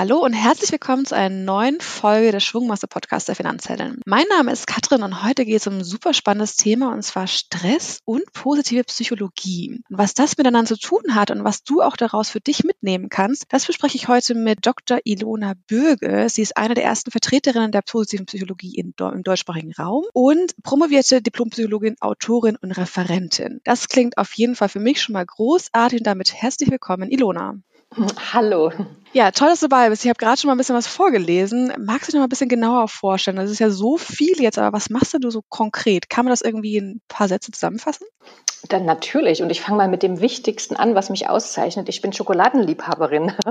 [0.00, 4.00] Hallo und herzlich willkommen zu einer neuen Folge des Schwungmaster Podcasts der Finanzhelden.
[4.06, 7.26] Mein Name ist Katrin und heute geht es um ein super spannendes Thema und zwar
[7.26, 9.82] Stress und positive Psychologie.
[9.90, 13.10] Und was das miteinander zu tun hat und was du auch daraus für dich mitnehmen
[13.10, 15.00] kannst, das bespreche ich heute mit Dr.
[15.04, 16.28] Ilona Bürge.
[16.30, 21.96] Sie ist eine der ersten Vertreterinnen der positiven Psychologie im deutschsprachigen Raum und promovierte Diplompsychologin,
[22.00, 23.60] Autorin und Referentin.
[23.64, 27.56] Das klingt auf jeden Fall für mich schon mal großartig und damit herzlich willkommen, Ilona.
[28.32, 28.72] Hallo.
[29.12, 30.04] Ja, toll, dass du dabei bist.
[30.04, 31.72] Ich habe gerade schon mal ein bisschen was vorgelesen.
[31.78, 33.38] Magst du dich noch mal ein bisschen genauer vorstellen?
[33.38, 36.08] Das ist ja so viel jetzt, aber was machst du so konkret?
[36.08, 38.06] Kann man das irgendwie in ein paar Sätze zusammenfassen?
[38.68, 39.42] Dann natürlich.
[39.42, 41.88] Und ich fange mal mit dem Wichtigsten an, was mich auszeichnet.
[41.88, 43.32] Ich bin Schokoladenliebhaberin.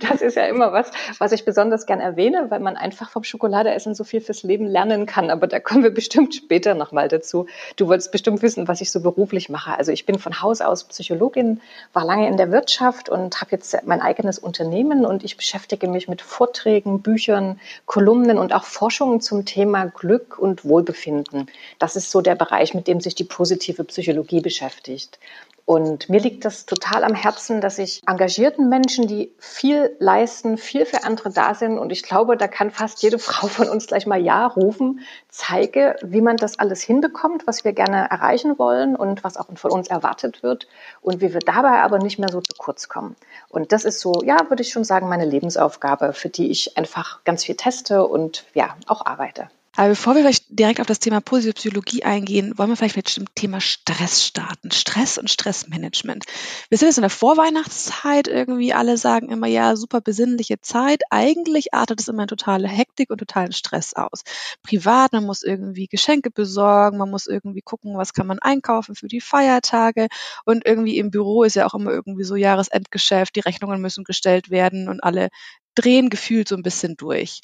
[0.00, 3.94] Das ist ja immer was, was ich besonders gern erwähne, weil man einfach vom Schokoladeessen
[3.94, 5.30] so viel fürs Leben lernen kann.
[5.30, 7.46] Aber da kommen wir bestimmt später nochmal dazu.
[7.76, 9.76] Du wolltest bestimmt wissen, was ich so beruflich mache.
[9.76, 11.60] Also ich bin von Haus aus Psychologin,
[11.92, 16.08] war lange in der Wirtschaft und habe jetzt mein eigenes Unternehmen und ich beschäftige mich
[16.08, 21.46] mit Vorträgen, Büchern, Kolumnen und auch Forschungen zum Thema Glück und Wohlbefinden.
[21.78, 25.18] Das ist so der Bereich, mit dem sich die positive Psychologie beschäftigt.
[25.66, 30.84] Und mir liegt das total am Herzen, dass ich engagierten Menschen, die viel leisten, viel
[30.84, 34.06] für andere da sind, und ich glaube, da kann fast jede Frau von uns gleich
[34.06, 39.24] mal Ja rufen, zeige, wie man das alles hinbekommt, was wir gerne erreichen wollen und
[39.24, 40.68] was auch von uns erwartet wird
[41.00, 43.16] und wie wir dabei aber nicht mehr so zu kurz kommen.
[43.48, 47.24] Und das ist so, ja, würde ich schon sagen, meine Lebensaufgabe, für die ich einfach
[47.24, 49.48] ganz viel teste und ja, auch arbeite.
[49.76, 53.16] Aber bevor wir vielleicht direkt auf das Thema positive Psychologie eingehen, wollen wir vielleicht mit
[53.16, 54.70] dem Thema Stress starten.
[54.70, 56.24] Stress und Stressmanagement.
[56.68, 58.72] Wir sind jetzt in der Vorweihnachtszeit irgendwie.
[58.72, 61.02] Alle sagen immer, ja, super besinnliche Zeit.
[61.10, 64.22] Eigentlich artet es immer in totale Hektik und totalen Stress aus.
[64.62, 69.08] Privat, man muss irgendwie Geschenke besorgen, man muss irgendwie gucken, was kann man einkaufen für
[69.08, 70.06] die Feiertage.
[70.44, 74.50] Und irgendwie im Büro ist ja auch immer irgendwie so Jahresendgeschäft, die Rechnungen müssen gestellt
[74.50, 75.30] werden und alle
[75.74, 77.40] drehen gefühlt so ein bisschen durch.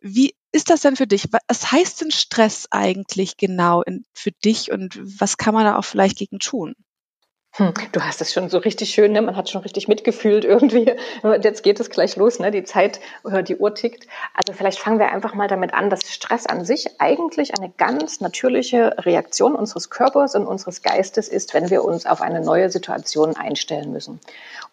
[0.00, 1.28] Wie ist das denn für dich?
[1.48, 5.84] Was heißt denn Stress eigentlich genau in, für dich und was kann man da auch
[5.84, 6.74] vielleicht gegen tun?
[7.54, 9.22] Hm, du hast es schon so richtig schön, ne?
[9.22, 10.94] man hat schon richtig mitgefühlt irgendwie.
[11.42, 12.52] Jetzt geht es gleich los, ne?
[12.52, 14.06] die Zeit, oder die Uhr tickt.
[14.34, 18.20] Also vielleicht fangen wir einfach mal damit an, dass Stress an sich eigentlich eine ganz
[18.20, 23.34] natürliche Reaktion unseres Körpers und unseres Geistes ist, wenn wir uns auf eine neue Situation
[23.34, 24.20] einstellen müssen.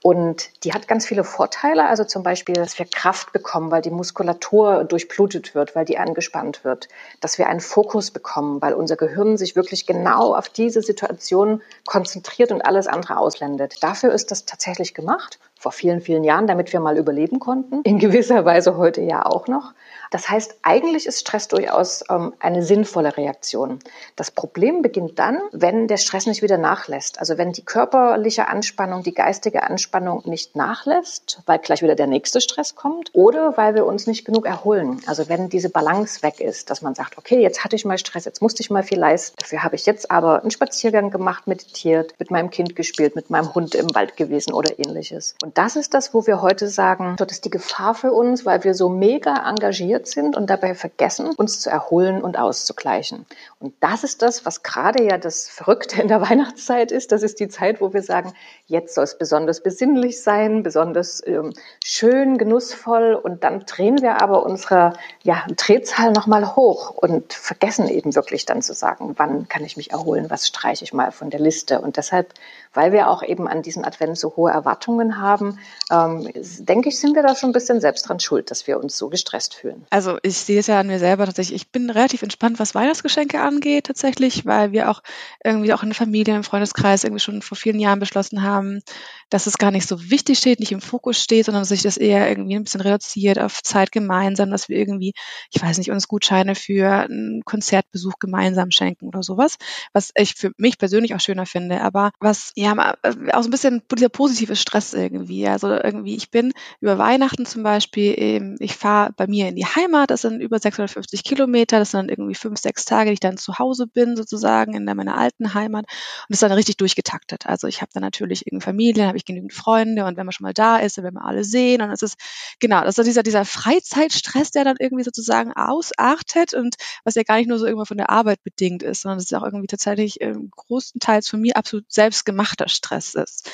[0.04, 3.90] Und die hat ganz viele Vorteile, also zum Beispiel, dass wir Kraft bekommen, weil die
[3.90, 6.88] Muskulatur durchblutet wird, weil die angespannt wird,
[7.20, 12.52] dass wir einen Fokus bekommen, weil unser Gehirn sich wirklich genau auf diese Situation konzentriert
[12.52, 13.82] und alles andere auslendet.
[13.82, 17.82] Dafür ist das tatsächlich gemacht, vor vielen, vielen Jahren, damit wir mal überleben konnten.
[17.84, 19.74] In gewisser Weise heute ja auch noch.
[20.12, 23.80] Das heißt, eigentlich ist Stress durchaus ähm, eine sinnvolle Reaktion.
[24.16, 27.20] Das Problem beginnt dann, wenn der Stress nicht wieder nachlässt.
[27.20, 32.42] Also wenn die körperliche Anspannung, die geistige Anspannung nicht nachlässt, weil gleich wieder der nächste
[32.42, 35.02] Stress kommt oder weil wir uns nicht genug erholen.
[35.08, 38.26] Also wenn diese Balance weg ist, dass man sagt, okay, jetzt hatte ich mal Stress,
[38.26, 39.36] jetzt musste ich mal viel leisten.
[39.40, 43.54] Dafür habe ich jetzt aber einen Spaziergang gemacht, meditiert, mit meinem Kind gespielt, mit meinem
[43.54, 45.36] Hund im Wald gewesen oder ähnliches.
[45.44, 48.64] Und das ist das, wo wir heute sagen, dort ist die Gefahr für uns, weil
[48.64, 53.26] wir so mega engagiert sind und dabei vergessen, uns zu erholen und auszugleichen.
[53.60, 57.12] Und das ist das, was gerade ja das Verrückte in der Weihnachtszeit ist.
[57.12, 58.34] Das ist die Zeit, wo wir sagen,
[58.66, 61.54] jetzt soll es besonders besinnlich sein, besonders ähm,
[61.84, 63.14] schön, genussvoll.
[63.14, 64.94] Und dann drehen wir aber unsere
[65.24, 69.92] ja, Drehzahl nochmal hoch und vergessen eben wirklich dann zu sagen, wann kann ich mich
[69.92, 71.82] erholen, was streiche ich mal von der Liste.
[71.82, 72.34] Und deshalb,
[72.74, 75.60] weil wir auch eben an diesen Advent so hohe Erwartungen haben,
[75.92, 76.30] ähm,
[76.60, 79.10] denke ich, sind wir da schon ein bisschen selbst dran schuld, dass wir uns so
[79.10, 79.86] gestresst fühlen.
[79.90, 81.62] Also ich sehe es ja an mir selber tatsächlich.
[81.62, 85.02] Ich bin relativ entspannt, was Weihnachtsgeschenke angeht tatsächlich, weil wir auch
[85.44, 88.82] irgendwie auch in der Familie, im Freundeskreis irgendwie schon vor vielen Jahren beschlossen haben,
[89.30, 92.30] dass es gar nicht so wichtig steht, nicht im Fokus steht, sondern sich das eher
[92.30, 95.14] irgendwie ein bisschen reduziert auf Zeit gemeinsam, dass wir irgendwie,
[95.52, 99.58] ich weiß nicht, uns Gutscheine für einen Konzertbesuch gemeinsam schenken oder sowas,
[99.94, 101.82] was ich für mich persönlich auch schöner finde.
[101.82, 102.96] Aber was ja
[103.34, 105.48] auch so ein bisschen dieser positive Stress irgendwie.
[105.48, 110.10] Also irgendwie, ich bin über Weihnachten zum Beispiel, ich fahre bei mir in die Heimat,
[110.12, 113.60] das sind über 650 Kilometer, das sind irgendwie fünf, sechs Tage, die ich dann zu
[113.60, 115.84] Hause bin, sozusagen in meiner alten Heimat.
[115.84, 117.46] Und das ist dann richtig durchgetaktet.
[117.46, 120.46] Also ich habe dann natürlich irgendwie Familie, habe ich genügend Freunde und wenn man schon
[120.46, 121.82] mal da ist, dann werden wir alle sehen.
[121.82, 122.16] Und es ist,
[122.60, 127.38] genau, das ist dieser, dieser Freizeitstress, der dann irgendwie sozusagen ausartet und was ja gar
[127.38, 130.22] nicht nur so irgendwann von der Arbeit bedingt ist, sondern es ist auch irgendwie tatsächlich
[130.22, 133.50] ähm, großenteils von mir absolut selbstgemachter Stress ist.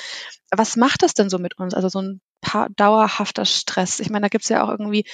[0.50, 1.74] Was macht das denn so mit uns?
[1.74, 4.00] Also so ein paar dauerhafter Stress.
[4.00, 5.04] Ich meine, da gibt es ja auch irgendwie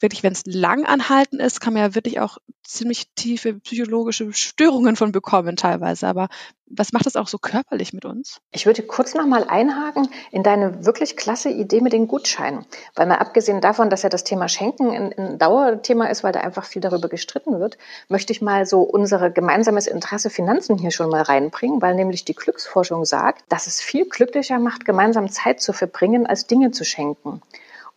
[0.00, 4.96] wirklich, wenn es lang anhalten ist, kann man ja wirklich auch ziemlich tiefe psychologische Störungen
[4.96, 6.06] von bekommen teilweise.
[6.06, 6.28] Aber
[6.68, 8.40] was macht das auch so körperlich mit uns?
[8.50, 12.66] Ich würde kurz nochmal einhaken in deine wirklich klasse Idee mit den Gutscheinen.
[12.94, 16.40] Weil mal abgesehen davon, dass ja das Thema Schenken ein, ein Dauerthema ist, weil da
[16.40, 17.78] einfach viel darüber gestritten wird,
[18.08, 22.34] möchte ich mal so unser gemeinsames Interesse Finanzen hier schon mal reinbringen, weil nämlich die
[22.34, 27.42] Glücksforschung sagt, dass es viel glücklicher macht, gemeinsam Zeit zu verbringen, als Dinge zu schenken.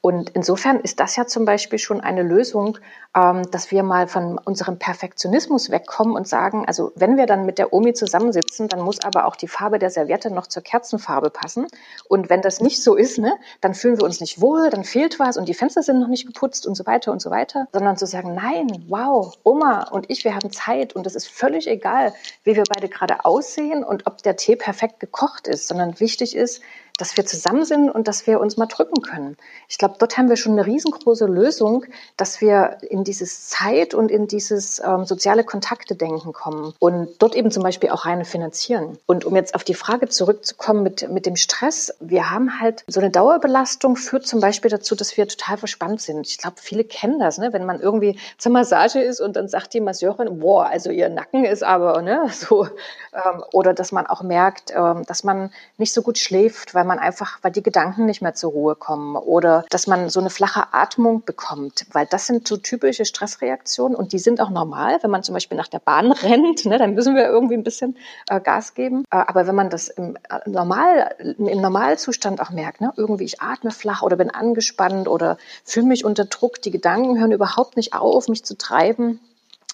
[0.01, 2.77] Und insofern ist das ja zum Beispiel schon eine Lösung,
[3.13, 7.57] ähm, dass wir mal von unserem Perfektionismus wegkommen und sagen, also wenn wir dann mit
[7.57, 11.67] der Omi zusammensitzen, dann muss aber auch die Farbe der Serviette noch zur Kerzenfarbe passen.
[12.07, 15.19] Und wenn das nicht so ist, ne, dann fühlen wir uns nicht wohl, dann fehlt
[15.19, 17.97] was und die Fenster sind noch nicht geputzt und so weiter und so weiter, sondern
[17.97, 22.13] zu sagen, nein, wow, Oma und ich, wir haben Zeit und es ist völlig egal,
[22.45, 26.61] wie wir beide gerade aussehen und ob der Tee perfekt gekocht ist, sondern wichtig ist,
[26.99, 29.37] dass wir zusammen sind und dass wir uns mal drücken können.
[29.69, 31.85] Ich glaube, dort haben wir schon eine riesengroße Lösung,
[32.17, 37.51] dass wir in dieses Zeit und in dieses ähm, soziale Kontakte-Denken kommen und dort eben
[37.51, 38.97] zum Beispiel auch rein finanzieren.
[39.05, 42.99] Und um jetzt auf die Frage zurückzukommen mit, mit dem Stress, wir haben halt so
[42.99, 46.27] eine Dauerbelastung führt zum Beispiel dazu, dass wir total verspannt sind.
[46.27, 47.53] Ich glaube, viele kennen das, ne?
[47.53, 51.45] wenn man irgendwie zur Massage ist und dann sagt die Masseurin, boah, also ihr Nacken
[51.45, 52.65] ist aber ne, so,
[53.13, 56.99] ähm, oder dass man auch merkt, ähm, dass man nicht so gut schläft, weil man
[56.99, 60.73] einfach, weil die Gedanken nicht mehr zur Ruhe kommen oder dass man so eine flache
[60.73, 64.97] Atmung bekommt, weil das sind so typische Stressreaktionen und die sind auch normal.
[65.01, 67.95] Wenn man zum Beispiel nach der Bahn rennt, ne, dann müssen wir irgendwie ein bisschen
[68.29, 69.05] äh, Gas geben.
[69.11, 73.41] Äh, aber wenn man das im, äh, Normal, im Normalzustand auch merkt, ne, irgendwie ich
[73.41, 77.93] atme flach oder bin angespannt oder fühle mich unter Druck, die Gedanken hören überhaupt nicht
[77.93, 79.19] auf, mich zu treiben,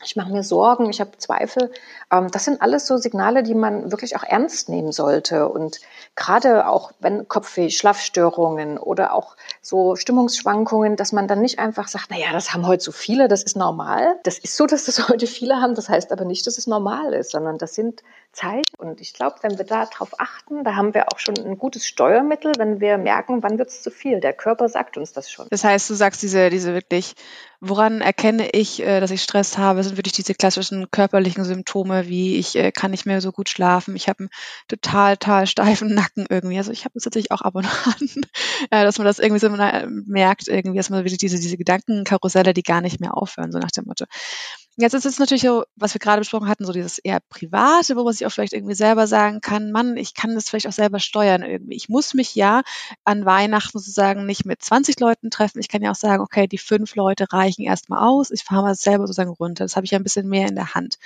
[0.04, 1.72] ich mache mir Sorgen, ich habe Zweifel.
[2.12, 5.48] Ähm, das sind alles so Signale, die man wirklich auch ernst nehmen sollte.
[5.48, 5.80] Und
[6.16, 12.08] gerade auch wenn Kopfweh, Schlafstörungen oder auch so Stimmungsschwankungen, dass man dann nicht einfach sagt,
[12.10, 14.18] na ja, das haben heute so viele, das ist normal.
[14.24, 15.76] Das ist so, dass das heute viele haben.
[15.76, 18.02] Das heißt aber nicht, dass es normal ist, sondern das sind
[18.36, 18.76] Zeichen.
[18.78, 22.54] Und ich glaube, wenn wir darauf achten, da haben wir auch schon ein gutes Steuermittel,
[22.58, 24.20] wenn wir merken, wann wird es zu viel.
[24.20, 25.48] Der Körper sagt uns das schon.
[25.50, 27.16] Das heißt, du sagst diese, diese wirklich
[27.68, 29.84] Woran erkenne ich, äh, dass ich Stress habe?
[29.84, 33.96] Sind wirklich diese klassischen körperlichen Symptome, wie ich äh, kann nicht mehr so gut schlafen,
[33.96, 34.30] ich habe einen
[34.68, 36.58] total, total steifen Nacken irgendwie.
[36.58, 38.10] Also ich habe das tatsächlich auch ab und an,
[38.70, 42.82] dass man das irgendwie so merkt, irgendwie, dass man wirklich diese, diese Gedankenkarusselle, die gar
[42.82, 44.06] nicht mehr aufhören, so nach dem Motto.
[44.78, 48.04] Jetzt ist es natürlich so, was wir gerade besprochen hatten, so dieses eher Private, wo
[48.04, 51.00] man sich auch vielleicht irgendwie selber sagen kann, Mann, ich kann das vielleicht auch selber
[51.00, 51.78] steuern irgendwie.
[51.78, 52.62] Ich muss mich ja
[53.06, 55.60] an Weihnachten sozusagen nicht mit 20 Leuten treffen.
[55.60, 58.32] Ich kann ja auch sagen, okay, die fünf Leute reichen erstmal aus.
[58.32, 59.64] Ich fahre mal selber sozusagen runter.
[59.64, 60.98] Das habe ich ja ein bisschen mehr in der Hand.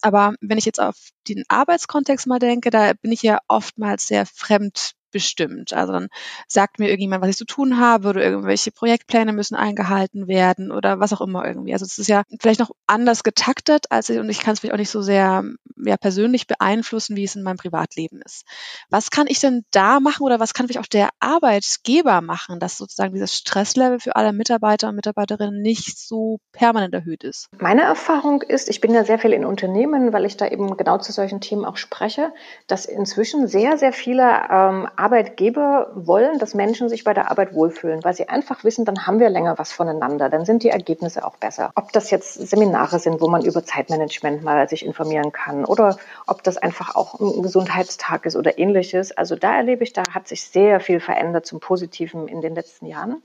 [0.00, 0.96] Aber wenn ich jetzt auf
[1.28, 5.72] den Arbeitskontext mal denke, da bin ich ja oftmals sehr fremd bestimmt.
[5.72, 6.08] Also dann
[6.48, 10.98] sagt mir irgendjemand, was ich zu tun habe oder irgendwelche Projektpläne müssen eingehalten werden oder
[10.98, 11.72] was auch immer irgendwie.
[11.72, 14.74] Also es ist ja vielleicht noch anders getaktet als ich und ich kann es vielleicht
[14.74, 15.44] auch nicht so sehr
[15.76, 18.44] ja, persönlich beeinflussen, wie es in meinem Privatleben ist.
[18.90, 22.78] Was kann ich denn da machen oder was kann vielleicht auch der Arbeitgeber machen, dass
[22.78, 27.48] sozusagen dieses Stresslevel für alle Mitarbeiter und Mitarbeiterinnen nicht so permanent erhöht ist?
[27.58, 30.98] Meine Erfahrung ist, ich bin ja sehr viel in Unternehmen, weil ich da eben genau
[30.98, 32.32] zu solchen Themen auch spreche,
[32.66, 38.04] dass inzwischen sehr, sehr viele ähm, Arbeitgeber wollen, dass Menschen sich bei der Arbeit wohlfühlen,
[38.04, 41.36] weil sie einfach wissen, dann haben wir länger was voneinander, dann sind die Ergebnisse auch
[41.36, 41.72] besser.
[41.74, 45.96] Ob das jetzt Seminare sind, wo man über Zeitmanagement mal sich informieren kann oder
[46.28, 49.10] ob das einfach auch ein Gesundheitstag ist oder ähnliches.
[49.10, 52.86] Also da erlebe ich, da hat sich sehr viel verändert zum Positiven in den letzten
[52.86, 53.22] Jahren.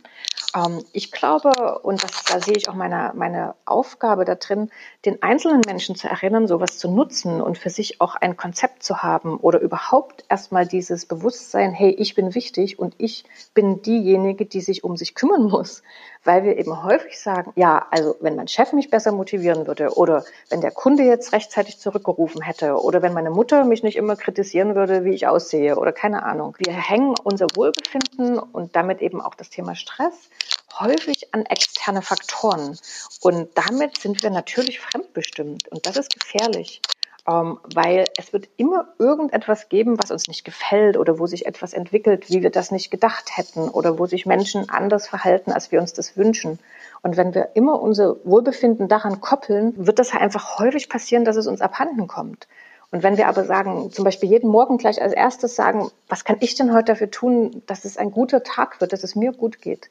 [0.57, 4.69] Ähm, ich glaube, und das, da sehe ich auch meine, meine Aufgabe da drin,
[5.05, 9.03] den einzelnen Menschen zu erinnern, sowas zu nutzen und für sich auch ein Konzept zu
[9.03, 14.61] haben oder überhaupt erstmal dieses Bewusstsein, hey, ich bin wichtig und ich bin diejenige, die
[14.61, 15.83] sich um sich kümmern muss.
[16.27, 20.25] Weil wir eben häufig sagen, ja, also wenn mein Chef mich besser motivieren würde oder
[20.49, 24.75] wenn der Kunde jetzt rechtzeitig zurückgerufen hätte oder wenn meine Mutter mich nicht immer kritisieren
[24.75, 26.57] würde, wie ich aussehe oder keine Ahnung.
[26.59, 30.29] Wir hängen unser Wohlbefinden und damit eben auch das Thema Stress
[30.77, 32.77] häufig an externe Faktoren.
[33.21, 35.69] Und damit sind wir natürlich fremdbestimmt.
[35.69, 36.81] Und das ist gefährlich,
[37.27, 41.73] ähm, weil es wird immer irgendetwas geben, was uns nicht gefällt oder wo sich etwas
[41.73, 45.81] entwickelt, wie wir das nicht gedacht hätten oder wo sich Menschen anders verhalten, als wir
[45.81, 46.59] uns das wünschen.
[47.01, 51.47] Und wenn wir immer unser Wohlbefinden daran koppeln, wird das einfach häufig passieren, dass es
[51.47, 52.47] uns abhanden kommt.
[52.89, 56.37] Und wenn wir aber sagen, zum Beispiel jeden Morgen gleich als erstes sagen, was kann
[56.39, 59.61] ich denn heute dafür tun, dass es ein guter Tag wird, dass es mir gut
[59.61, 59.89] geht,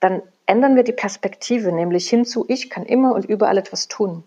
[0.00, 4.22] dann ändern wir die Perspektive, nämlich hinzu, ich kann immer und überall etwas tun.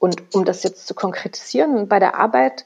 [0.00, 2.64] Und um das jetzt zu konkretisieren, bei der Arbeit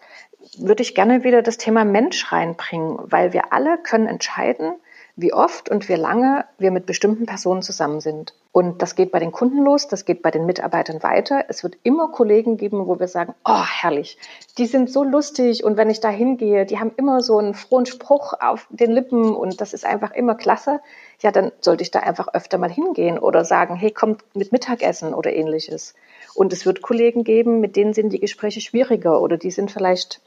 [0.56, 4.74] würde ich gerne wieder das Thema Mensch reinbringen, weil wir alle können entscheiden,
[5.16, 8.34] wie oft und wie lange wir mit bestimmten Personen zusammen sind.
[8.50, 11.44] Und das geht bei den Kunden los, das geht bei den Mitarbeitern weiter.
[11.48, 14.18] Es wird immer Kollegen geben, wo wir sagen, oh, herrlich,
[14.58, 17.86] die sind so lustig und wenn ich da hingehe, die haben immer so einen frohen
[17.86, 20.80] Spruch auf den Lippen und das ist einfach immer klasse.
[21.20, 25.14] Ja, dann sollte ich da einfach öfter mal hingehen oder sagen, hey, kommt mit Mittagessen
[25.14, 25.94] oder ähnliches.
[26.34, 30.20] Und es wird Kollegen geben, mit denen sind die Gespräche schwieriger oder die sind vielleicht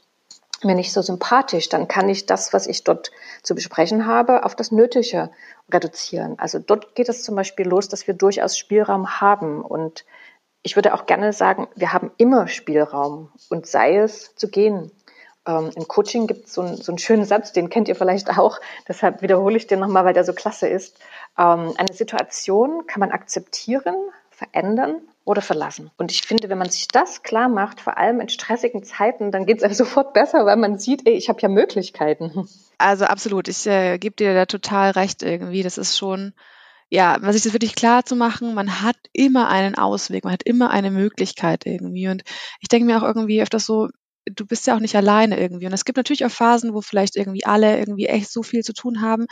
[0.64, 3.10] mir nicht so sympathisch, dann kann ich das, was ich dort
[3.42, 5.30] zu besprechen habe, auf das Nötige
[5.72, 6.38] reduzieren.
[6.38, 9.62] Also dort geht es zum Beispiel los, dass wir durchaus Spielraum haben.
[9.62, 10.04] Und
[10.62, 14.90] ich würde auch gerne sagen, wir haben immer Spielraum und sei es zu gehen.
[15.46, 18.36] Ähm, Im Coaching gibt es so, ein, so einen schönen Satz, den kennt ihr vielleicht
[18.38, 20.98] auch, deshalb wiederhole ich den nochmal, weil der so klasse ist.
[21.38, 23.94] Ähm, eine Situation kann man akzeptieren,
[24.30, 25.90] verändern oder verlassen.
[25.98, 29.44] Und ich finde, wenn man sich das klar macht, vor allem in stressigen Zeiten, dann
[29.44, 32.48] geht es einem sofort besser, weil man sieht, ey, ich habe ja Möglichkeiten.
[32.78, 35.62] Also absolut, ich äh, gebe dir da total recht irgendwie.
[35.62, 36.32] Das ist schon,
[36.88, 40.44] ja, was ich das wirklich klar zu machen, man hat immer einen Ausweg, man hat
[40.44, 42.08] immer eine Möglichkeit irgendwie.
[42.08, 42.22] Und
[42.60, 43.90] ich denke mir auch irgendwie öfters so,
[44.30, 45.66] du bist ja auch nicht alleine irgendwie.
[45.66, 48.72] Und es gibt natürlich auch Phasen, wo vielleicht irgendwie alle irgendwie echt so viel zu
[48.72, 49.26] tun haben.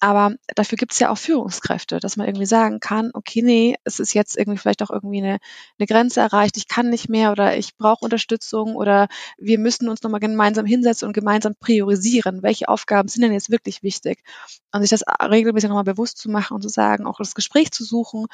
[0.00, 4.00] Aber dafür gibt es ja auch Führungskräfte, dass man irgendwie sagen kann, okay, nee, es
[4.00, 5.38] ist jetzt irgendwie vielleicht auch irgendwie eine,
[5.78, 10.02] eine Grenze erreicht, ich kann nicht mehr oder ich brauche Unterstützung oder wir müssen uns
[10.02, 14.22] nochmal gemeinsam hinsetzen und gemeinsam priorisieren, welche Aufgaben sind denn jetzt wirklich wichtig.
[14.72, 17.84] Und sich das regelmäßig nochmal bewusst zu machen und zu sagen, auch das Gespräch zu
[17.84, 18.26] suchen,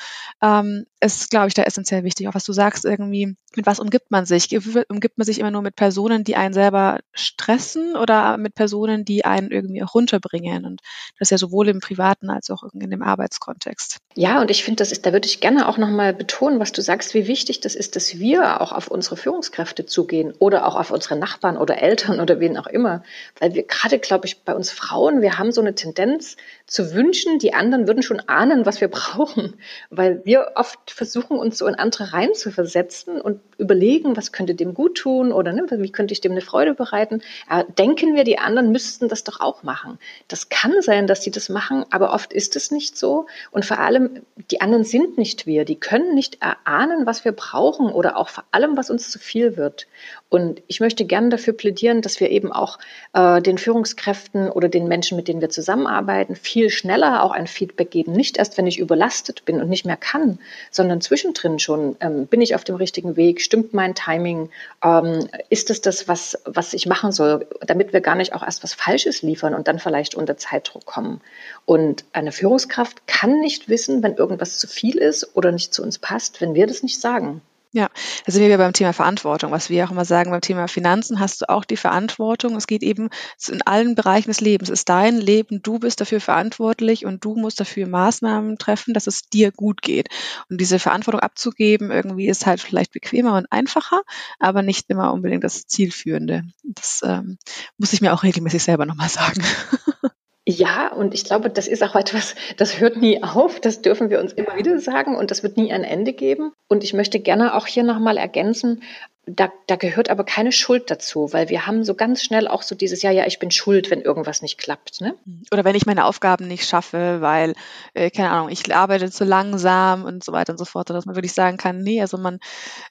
[0.42, 2.28] ähm, ist, glaube ich, da essentiell wichtig.
[2.28, 4.48] Auch was du sagst, irgendwie, mit was umgibt man sich?
[4.88, 9.04] Umgibt man sich immer nur mit Personen, Personen, die einen selber stressen oder mit Personen,
[9.04, 10.64] die einen irgendwie auch runterbringen.
[10.64, 10.80] Und
[11.18, 13.98] das ist ja sowohl im privaten als auch in dem Arbeitskontext.
[14.14, 16.80] Ja, und ich finde, das ist, da würde ich gerne auch nochmal betonen, was du
[16.80, 20.92] sagst, wie wichtig das ist, dass wir auch auf unsere Führungskräfte zugehen oder auch auf
[20.92, 23.02] unsere Nachbarn oder Eltern oder wen auch immer.
[23.40, 26.36] Weil wir gerade, glaube ich, bei uns Frauen, wir haben so eine Tendenz
[26.66, 29.54] zu wünschen, die anderen würden schon ahnen, was wir brauchen.
[29.90, 34.96] Weil wir oft versuchen, uns so in andere reinzuversetzen und überlegen, was könnte dem gut
[34.96, 37.22] tun oder ne, wie könnte ich dem eine Freude bereiten?
[37.50, 39.98] Äh, denken wir, die anderen müssten das doch auch machen.
[40.28, 43.26] Das kann sein, dass sie das machen, aber oft ist es nicht so.
[43.50, 44.22] Und vor allem,
[44.52, 45.64] die anderen sind nicht wir.
[45.64, 49.56] Die können nicht erahnen, was wir brauchen oder auch vor allem, was uns zu viel
[49.56, 49.88] wird.
[50.28, 52.80] Und ich möchte gerne dafür plädieren, dass wir eben auch
[53.12, 57.92] äh, den Führungskräften oder den Menschen, mit denen wir zusammenarbeiten, viel schneller auch ein Feedback
[57.92, 58.12] geben.
[58.12, 60.40] Nicht erst, wenn ich überlastet bin und nicht mehr kann,
[60.72, 61.96] sondern zwischendrin schon.
[62.00, 63.40] Ähm, bin ich auf dem richtigen Weg?
[63.40, 64.50] Stimmt mein Timing?
[64.82, 68.64] Ähm, ist es das, was, was ich machen soll, damit wir gar nicht auch erst
[68.64, 71.20] was Falsches liefern und dann vielleicht unter Zeitdruck kommen?
[71.66, 76.00] Und eine Führungskraft kann nicht wissen, wenn irgendwas zu viel ist oder nicht zu uns
[76.00, 77.42] passt, wenn wir das nicht sagen.
[77.76, 77.90] Ja,
[78.24, 79.52] da sind wir wieder beim Thema Verantwortung.
[79.52, 82.56] Was wir auch immer sagen, beim Thema Finanzen hast du auch die Verantwortung.
[82.56, 83.10] Es geht eben
[83.50, 84.70] in allen Bereichen des Lebens.
[84.70, 89.06] Es ist dein Leben, du bist dafür verantwortlich und du musst dafür Maßnahmen treffen, dass
[89.06, 90.08] es dir gut geht.
[90.48, 94.00] Und diese Verantwortung abzugeben, irgendwie ist halt vielleicht bequemer und einfacher,
[94.38, 96.44] aber nicht immer unbedingt das Zielführende.
[96.64, 97.36] Das ähm,
[97.76, 99.42] muss ich mir auch regelmäßig selber nochmal sagen.
[100.48, 103.58] Ja, und ich glaube, das ist auch etwas, das hört nie auf.
[103.58, 106.52] Das dürfen wir uns immer wieder sagen und das wird nie ein Ende geben.
[106.68, 108.82] Und ich möchte gerne auch hier nochmal ergänzen,
[109.26, 112.76] da, da gehört aber keine Schuld dazu, weil wir haben so ganz schnell auch so
[112.76, 115.00] dieses, ja, ja, ich bin schuld, wenn irgendwas nicht klappt.
[115.00, 115.16] Ne?
[115.50, 117.54] Oder wenn ich meine Aufgaben nicht schaffe, weil,
[117.94, 121.16] äh, keine Ahnung, ich arbeite zu langsam und so weiter und so fort, dass man
[121.16, 122.38] wirklich sagen kann, nee, also man,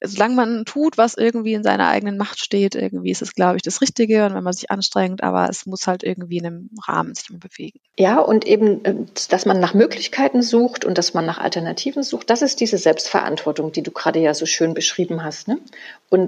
[0.04, 3.62] solange man tut, was irgendwie in seiner eigenen Macht steht, irgendwie ist es, glaube ich,
[3.62, 7.16] das Richtige und wenn man sich anstrengt, aber es muss halt irgendwie in einem Rahmen
[7.16, 7.80] sich bewegen.
[7.98, 8.94] Ja, und eben, äh,
[9.30, 13.72] dass man nach Möglichkeiten sucht und dass man nach Alternativen sucht, das ist diese Selbstverantwortung,
[13.72, 15.48] die du gerade ja so schön beschrieben hast.
[15.48, 15.60] Ne?
[16.10, 16.25] Und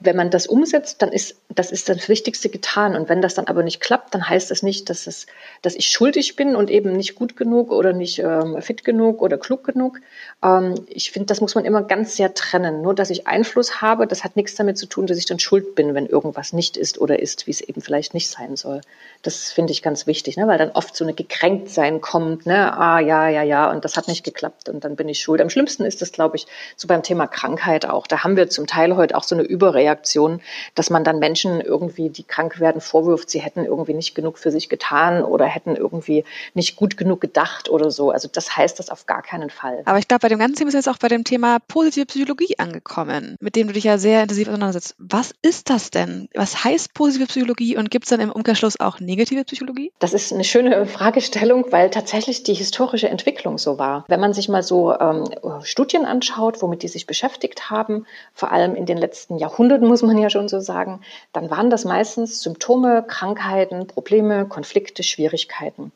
[0.00, 2.96] wenn man das umsetzt, dann ist das ist das Wichtigste getan.
[2.96, 5.26] Und wenn das dann aber nicht klappt, dann heißt das nicht, dass, es,
[5.62, 9.38] dass ich schuldig bin und eben nicht gut genug oder nicht ähm, fit genug oder
[9.38, 9.98] klug genug.
[10.42, 12.82] Ähm, ich finde, das muss man immer ganz sehr trennen.
[12.82, 15.74] Nur, dass ich Einfluss habe, das hat nichts damit zu tun, dass ich dann schuld
[15.74, 18.80] bin, wenn irgendwas nicht ist oder ist, wie es eben vielleicht nicht sein soll.
[19.22, 20.46] Das finde ich ganz wichtig, ne?
[20.46, 22.46] weil dann oft so eine Gekränktsein kommt.
[22.46, 22.76] Ne?
[22.76, 25.40] Ah, ja, ja, ja, und das hat nicht geklappt und dann bin ich schuld.
[25.40, 28.06] Am schlimmsten ist das, glaube ich, so beim Thema Krankheit auch.
[28.06, 30.40] Da haben wir zum Teil heute auch so eine Überreaktion,
[30.74, 34.50] dass man dann Menschen irgendwie, die krank werden, vorwirft, sie hätten irgendwie nicht genug für
[34.50, 38.10] sich getan oder hätten irgendwie nicht gut genug gedacht oder so.
[38.10, 39.82] Also das heißt das auf gar keinen Fall.
[39.84, 42.58] Aber ich glaube, bei dem ganzen Thema ist jetzt auch bei dem Thema positive Psychologie
[42.58, 44.94] angekommen, mit dem du dich ja sehr intensiv auseinandersetzt.
[44.98, 46.28] Was ist das denn?
[46.34, 49.92] Was heißt positive Psychologie und gibt es dann im Umkehrschluss auch negative Psychologie?
[49.98, 54.04] Das ist eine schöne Fragestellung, weil tatsächlich die historische Entwicklung so war.
[54.08, 55.24] Wenn man sich mal so ähm,
[55.62, 60.18] Studien anschaut, womit die sich beschäftigt haben, vor allem in den letzten Jahrhunderten, muss man
[60.18, 61.00] ja schon so sagen,
[61.32, 65.92] dann waren das meistens Symptome, Krankheiten, Probleme, Konflikte, Schwierigkeiten.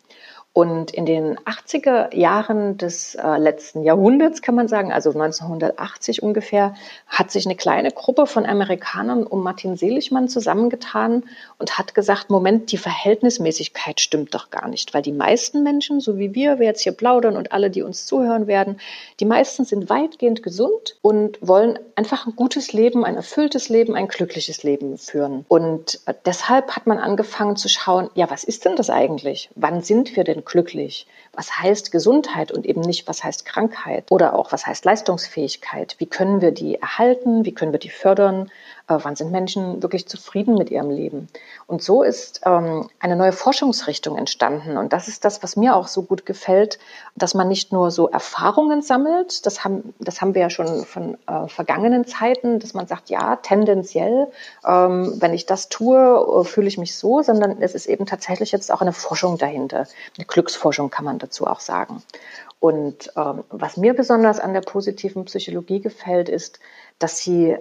[0.56, 6.75] Und in den 80er Jahren des äh, letzten Jahrhunderts, kann man sagen, also 1980 ungefähr,
[7.06, 11.25] hat sich eine kleine Gruppe von Amerikanern um Martin Seligmann zusammengetan
[11.58, 16.16] und hat gesagt, Moment, die Verhältnismäßigkeit stimmt doch gar nicht, weil die meisten Menschen, so
[16.16, 18.80] wie wir, wir jetzt hier plaudern und alle, die uns zuhören werden,
[19.20, 24.08] die meisten sind weitgehend gesund und wollen einfach ein gutes Leben, ein erfülltes Leben, ein
[24.08, 25.44] glückliches Leben führen.
[25.48, 29.50] Und äh, deshalb hat man angefangen zu schauen, ja, was ist denn das eigentlich?
[29.54, 31.07] Wann sind wir denn glücklich?
[31.33, 34.07] Was heißt Gesundheit und eben nicht, was heißt Krankheit?
[34.11, 35.97] Oder auch, was heißt Leistungsfähigkeit?
[35.99, 37.45] Wie können wir die erhalten?
[37.45, 38.50] Wie können wir die fördern?
[38.88, 41.28] Äh, wann sind Menschen wirklich zufrieden mit ihrem Leben?
[41.66, 44.76] Und so ist ähm, eine neue Forschungsrichtung entstanden.
[44.76, 46.78] Und das ist das, was mir auch so gut gefällt,
[47.16, 51.19] dass man nicht nur so Erfahrungen sammelt, das haben, das haben wir ja schon von
[51.26, 54.28] äh, vergangenen Zeiten, dass man sagt, ja, tendenziell,
[54.64, 58.52] ähm, wenn ich das tue, äh, fühle ich mich so, sondern es ist eben tatsächlich
[58.52, 59.87] jetzt auch eine Forschung dahinter.
[60.16, 62.02] Eine Glücksforschung kann man dazu auch sagen.
[62.61, 66.61] Und ähm, was mir besonders an der positiven Psychologie gefällt, ist,
[66.99, 67.57] dass sie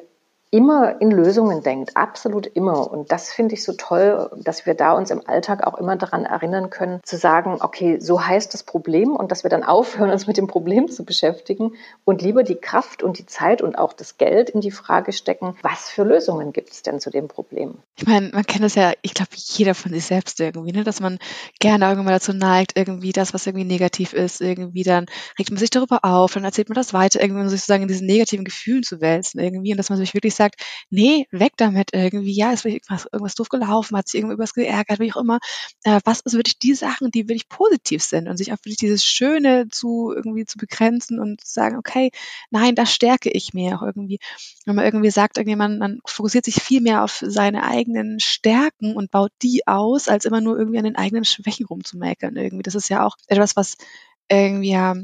[0.55, 2.89] immer in Lösungen denkt, absolut immer.
[2.89, 6.23] Und das finde ich so toll, dass wir da uns im Alltag auch immer daran
[6.23, 10.27] erinnern können, zu sagen, okay, so heißt das Problem und dass wir dann aufhören, uns
[10.27, 11.73] mit dem Problem zu beschäftigen
[12.05, 15.57] und lieber die Kraft und die Zeit und auch das Geld in die Frage stecken,
[15.61, 17.79] was für Lösungen gibt es denn zu dem Problem?
[17.97, 21.01] Ich meine, man kennt es ja, ich glaube, jeder von sich selbst irgendwie, ne, dass
[21.01, 21.19] man
[21.59, 25.07] gerne irgendwann dazu neigt, irgendwie das, was irgendwie negativ ist, irgendwie dann
[25.37, 28.45] regt man sich darüber auf, dann erzählt man das weiter, irgendwie sozusagen in diesen negativen
[28.45, 30.44] Gefühlen zu wälzen irgendwie und dass man sich wirklich sagt,
[30.89, 35.11] nee, weg damit irgendwie, ja, ist irgendwas, irgendwas doof gelaufen, hat sich irgendwas geärgert, wie
[35.13, 35.39] auch immer.
[35.83, 39.05] Äh, was ist wirklich die Sachen, die wirklich positiv sind und sich auch wirklich dieses
[39.05, 42.11] Schöne zu irgendwie zu begrenzen und zu sagen, okay,
[42.49, 44.19] nein, das stärke ich mir auch irgendwie.
[44.65, 49.11] Wenn man irgendwie sagt, irgendjemand, man fokussiert sich viel mehr auf seine eigenen Stärken und
[49.11, 52.63] baut die aus, als immer nur irgendwie an den eigenen Schwächen rumzumäkeln irgendwie.
[52.63, 53.75] Das ist ja auch etwas, was
[54.29, 54.95] irgendwie ja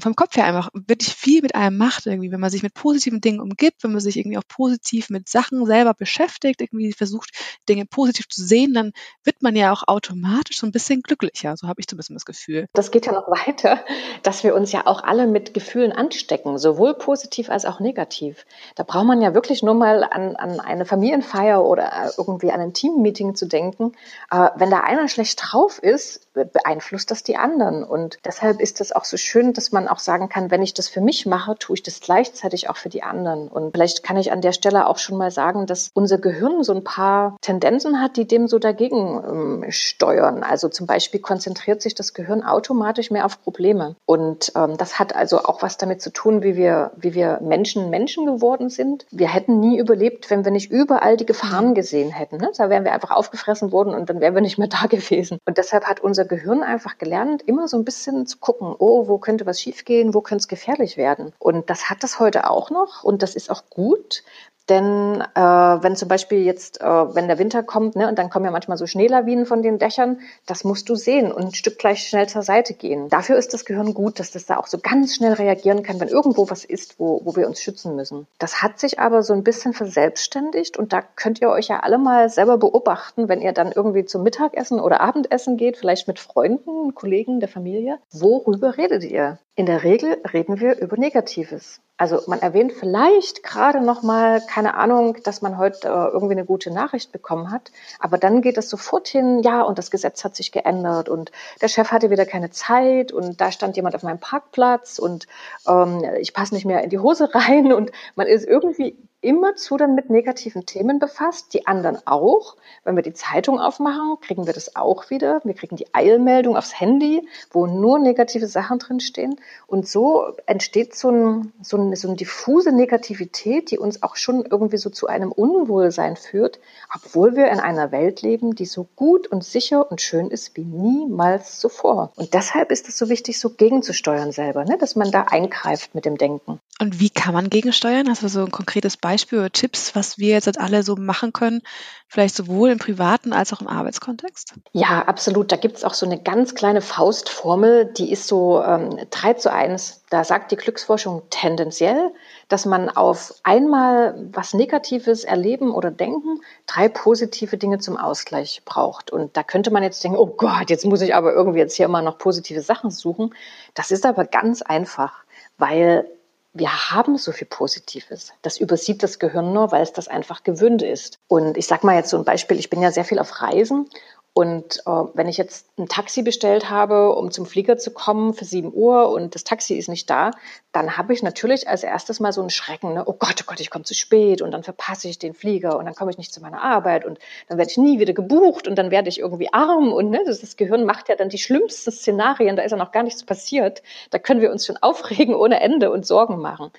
[0.00, 3.20] vom Kopf her einfach wirklich viel mit einem macht irgendwie, wenn man sich mit positiven
[3.20, 7.30] Dingen umgibt, wenn man sich irgendwie auch positiv mit Sachen selber beschäftigt, irgendwie versucht,
[7.68, 8.92] Dinge positiv zu sehen, dann
[9.24, 11.56] wird man ja auch automatisch so ein bisschen glücklicher.
[11.56, 12.66] So habe ich zumindest das Gefühl.
[12.72, 13.84] Das geht ja noch weiter,
[14.22, 18.46] dass wir uns ja auch alle mit Gefühlen anstecken, sowohl positiv als auch negativ.
[18.74, 22.72] Da braucht man ja wirklich nur mal an, an eine Familienfeier oder irgendwie an ein
[22.72, 23.92] Teammeeting zu denken.
[24.30, 27.84] Äh, wenn da einer schlecht drauf ist, beeinflusst das die anderen.
[27.84, 30.88] Und deshalb ist es auch so schön, dass man auch sagen kann, wenn ich das
[30.88, 33.48] für mich mache, tue ich das gleichzeitig auch für die anderen.
[33.48, 36.72] Und vielleicht kann ich an der Stelle auch schon mal sagen, dass unser Gehirn so
[36.72, 40.42] ein paar Tendenzen hat, die dem so dagegen ähm, steuern.
[40.42, 43.96] Also zum Beispiel konzentriert sich das Gehirn automatisch mehr auf Probleme.
[44.06, 47.90] Und ähm, das hat also auch was damit zu tun, wie wir, wie wir Menschen
[47.90, 49.06] Menschen geworden sind.
[49.10, 52.36] Wir hätten nie überlebt, wenn wir nicht überall die Gefahren gesehen hätten.
[52.36, 52.50] Ne?
[52.56, 55.38] Da wären wir einfach aufgefressen worden und dann wären wir nicht mehr da gewesen.
[55.46, 59.18] Und deshalb hat unser Gehirn einfach gelernt, immer so ein bisschen zu gucken, oh, wo
[59.18, 61.32] könnte was schiefgehen, wo könnte es gefährlich werden.
[61.38, 64.22] Und das hat das heute auch noch und das ist auch gut,
[64.70, 68.44] denn äh, wenn zum Beispiel jetzt, äh, wenn der Winter kommt, ne, und dann kommen
[68.44, 72.06] ja manchmal so Schneelawinen von den Dächern, das musst du sehen und ein Stück gleich
[72.06, 73.08] schnell zur Seite gehen.
[73.08, 76.06] Dafür ist das Gehirn gut, dass das da auch so ganz schnell reagieren kann, wenn
[76.06, 78.28] irgendwo was ist, wo, wo wir uns schützen müssen.
[78.38, 81.98] Das hat sich aber so ein bisschen verselbstständigt und da könnt ihr euch ja alle
[81.98, 86.94] mal selber beobachten, wenn ihr dann irgendwie zum Mittagessen oder Abendessen geht, vielleicht mit Freunden,
[86.94, 87.98] Kollegen der Familie.
[88.12, 89.40] Worüber redet ihr?
[89.60, 91.82] In der Regel reden wir über Negatives.
[91.98, 96.46] Also man erwähnt vielleicht gerade noch mal, keine Ahnung, dass man heute äh, irgendwie eine
[96.46, 100.34] gute Nachricht bekommen hat, aber dann geht es sofort hin, ja, und das Gesetz hat
[100.34, 104.18] sich geändert und der Chef hatte wieder keine Zeit und da stand jemand auf meinem
[104.18, 105.26] Parkplatz und
[105.68, 109.94] ähm, ich passe nicht mehr in die Hose rein und man ist irgendwie immerzu dann
[109.94, 112.56] mit negativen Themen befasst, die anderen auch.
[112.84, 115.40] Wenn wir die Zeitung aufmachen, kriegen wir das auch wieder.
[115.44, 119.36] Wir kriegen die Eilmeldung aufs Handy, wo nur negative Sachen drinstehen.
[119.66, 124.44] Und so entsteht so, ein, so, eine, so eine diffuse Negativität, die uns auch schon
[124.44, 126.58] irgendwie so zu einem Unwohlsein führt,
[126.94, 130.64] obwohl wir in einer Welt leben, die so gut und sicher und schön ist wie
[130.64, 132.12] niemals zuvor.
[132.16, 134.78] Und deshalb ist es so wichtig, so gegenzusteuern selber, ne?
[134.78, 136.60] dass man da eingreift mit dem Denken.
[136.80, 138.08] Und wie kann man gegensteuern?
[138.08, 141.60] Hast du so ein konkretes Beispiel oder Tipps, was wir jetzt alle so machen können,
[142.08, 144.54] vielleicht sowohl im privaten als auch im Arbeitskontext?
[144.72, 145.52] Ja, absolut.
[145.52, 149.52] Da gibt es auch so eine ganz kleine Faustformel, die ist so ähm, 3 zu
[149.52, 150.04] 1.
[150.08, 152.12] Da sagt die Glücksforschung tendenziell,
[152.48, 159.10] dass man auf einmal was Negatives erleben oder denken, drei positive Dinge zum Ausgleich braucht.
[159.10, 161.84] Und da könnte man jetzt denken, oh Gott, jetzt muss ich aber irgendwie jetzt hier
[161.84, 163.34] immer noch positive Sachen suchen.
[163.74, 165.24] Das ist aber ganz einfach,
[165.58, 166.06] weil
[166.52, 168.32] wir haben so viel Positives.
[168.42, 171.18] Das übersieht das Gehirn nur, weil es das einfach gewöhnt ist.
[171.28, 173.88] Und ich sage mal jetzt so ein Beispiel, ich bin ja sehr viel auf Reisen
[174.32, 178.44] Und äh, wenn ich jetzt ein Taxi bestellt habe, um zum Flieger zu kommen für
[178.44, 180.30] 7 Uhr und das Taxi ist nicht da,
[180.70, 183.02] dann habe ich natürlich als erstes mal so einen Schrecken, ne?
[183.06, 185.84] oh Gott, oh Gott, ich komme zu spät und dann verpasse ich den Flieger und
[185.84, 188.76] dann komme ich nicht zu meiner Arbeit und dann werde ich nie wieder gebucht und
[188.76, 191.90] dann werde ich irgendwie arm und ne, das, das Gehirn macht ja dann die schlimmsten
[191.90, 195.60] Szenarien, da ist ja noch gar nichts passiert, da können wir uns schon aufregen ohne
[195.60, 196.70] Ende und Sorgen machen.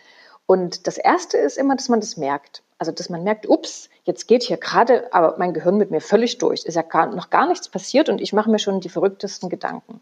[0.45, 2.63] Und das Erste ist immer, dass man das merkt.
[2.81, 6.39] Also, dass man merkt, ups, jetzt geht hier gerade aber mein Gehirn mit mir völlig
[6.39, 6.65] durch.
[6.65, 10.01] Ist ja gar, noch gar nichts passiert und ich mache mir schon die verrücktesten Gedanken.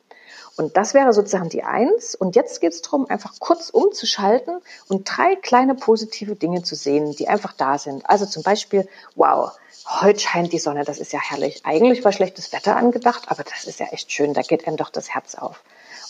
[0.55, 2.15] Und das wäre sozusagen die Eins.
[2.15, 7.11] Und jetzt geht es darum, einfach kurz umzuschalten und drei kleine positive Dinge zu sehen,
[7.17, 8.09] die einfach da sind.
[8.09, 9.51] Also zum Beispiel, wow,
[9.99, 11.65] heute scheint die Sonne, das ist ja herrlich.
[11.65, 14.89] Eigentlich war schlechtes Wetter angedacht, aber das ist ja echt schön, da geht einem doch
[14.89, 15.61] das Herz auf.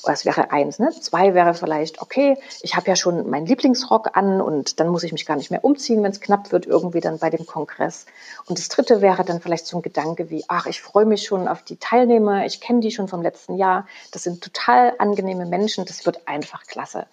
[0.04, 0.80] Das wäre eins.
[0.80, 0.92] Ne?
[1.02, 5.12] Zwei wäre vielleicht, okay, ich habe ja schon meinen Lieblingsrock an und dann muss ich
[5.12, 8.06] mich gar nicht mehr umziehen, wenn es knapp wird, irgendwie dann bei dem Kongress.
[8.46, 11.48] Und das dritte wäre dann vielleicht so ein Gedanke wie, ach, ich freue mich schon
[11.48, 15.86] auf die Teilnehmer, ich kenne die schon vom letzten Jahr, das sind total angenehme Menschen,
[15.86, 17.06] das wird einfach klasse.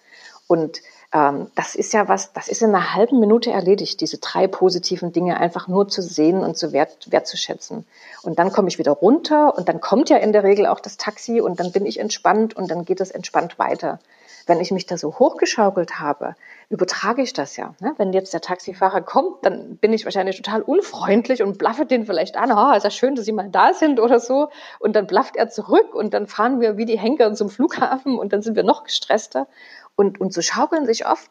[0.47, 0.81] Und
[1.17, 5.11] ähm, das ist ja was, das ist in einer halben Minute erledigt, diese drei positiven
[5.11, 7.85] Dinge einfach nur zu sehen und zu wert, wertzuschätzen.
[8.23, 10.97] Und dann komme ich wieder runter und dann kommt ja in der Regel auch das
[10.97, 13.99] Taxi und dann bin ich entspannt und dann geht es entspannt weiter.
[14.47, 16.35] Wenn ich mich da so hochgeschaukelt habe,
[16.69, 17.75] übertrage ich das ja.
[17.79, 17.93] Ne?
[17.97, 22.37] Wenn jetzt der Taxifahrer kommt, dann bin ich wahrscheinlich total unfreundlich und blaffe den vielleicht
[22.37, 24.49] an, oh, ist ja schön, dass Sie mal da sind oder so.
[24.79, 28.33] Und dann blafft er zurück und dann fahren wir wie die Henker zum Flughafen und
[28.33, 29.47] dann sind wir noch gestresster.
[29.95, 31.29] Und, und so schaukeln sich oft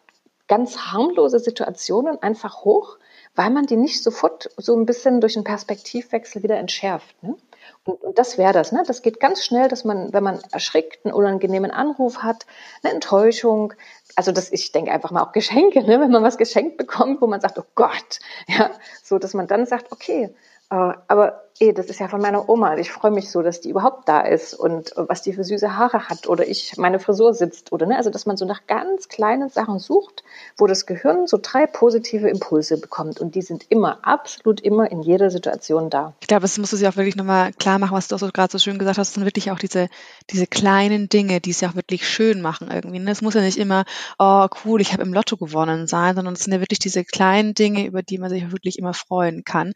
[0.48, 2.98] ganz harmlose Situationen einfach hoch,
[3.34, 7.22] weil man die nicht sofort so ein bisschen durch einen Perspektivwechsel wieder entschärft.
[7.22, 7.36] Ne?
[7.86, 8.72] Und, und das wäre das.
[8.72, 8.82] Ne?
[8.86, 12.44] Das geht ganz schnell, dass man, wenn man erschrickt, einen unangenehmen Anruf hat,
[12.82, 13.72] eine Enttäuschung,
[14.16, 16.00] also das, ich denke einfach mal auch Geschenke, ne?
[16.00, 18.18] wenn man was geschenkt bekommt, wo man sagt, oh Gott,
[18.48, 18.70] ja,
[19.02, 20.34] so dass man dann sagt, okay,
[20.70, 22.76] äh, aber eh, das ist ja von meiner Oma.
[22.76, 26.08] Ich freue mich so, dass die überhaupt da ist und was die für süße Haare
[26.08, 29.48] hat oder ich meine Frisur sitzt oder ne, also dass man so nach ganz kleinen
[29.48, 30.24] Sachen sucht,
[30.56, 35.02] wo das Gehirn so drei positive Impulse bekommt und die sind immer absolut immer in
[35.02, 36.14] jeder Situation da.
[36.20, 38.28] Ich glaube, das musst du sich auch wirklich nochmal klar machen, was du auch so
[38.28, 39.88] gerade so schön gesagt hast, sind wirklich auch diese
[40.30, 42.98] diese kleinen Dinge, die es ja auch wirklich schön machen irgendwie.
[42.98, 43.10] Ne?
[43.10, 43.84] Es muss ja nicht immer
[44.18, 47.54] oh cool, ich habe im Lotto gewonnen sein, sondern es sind ja wirklich diese kleinen
[47.54, 49.72] Dinge, über die man sich wirklich immer freuen kann.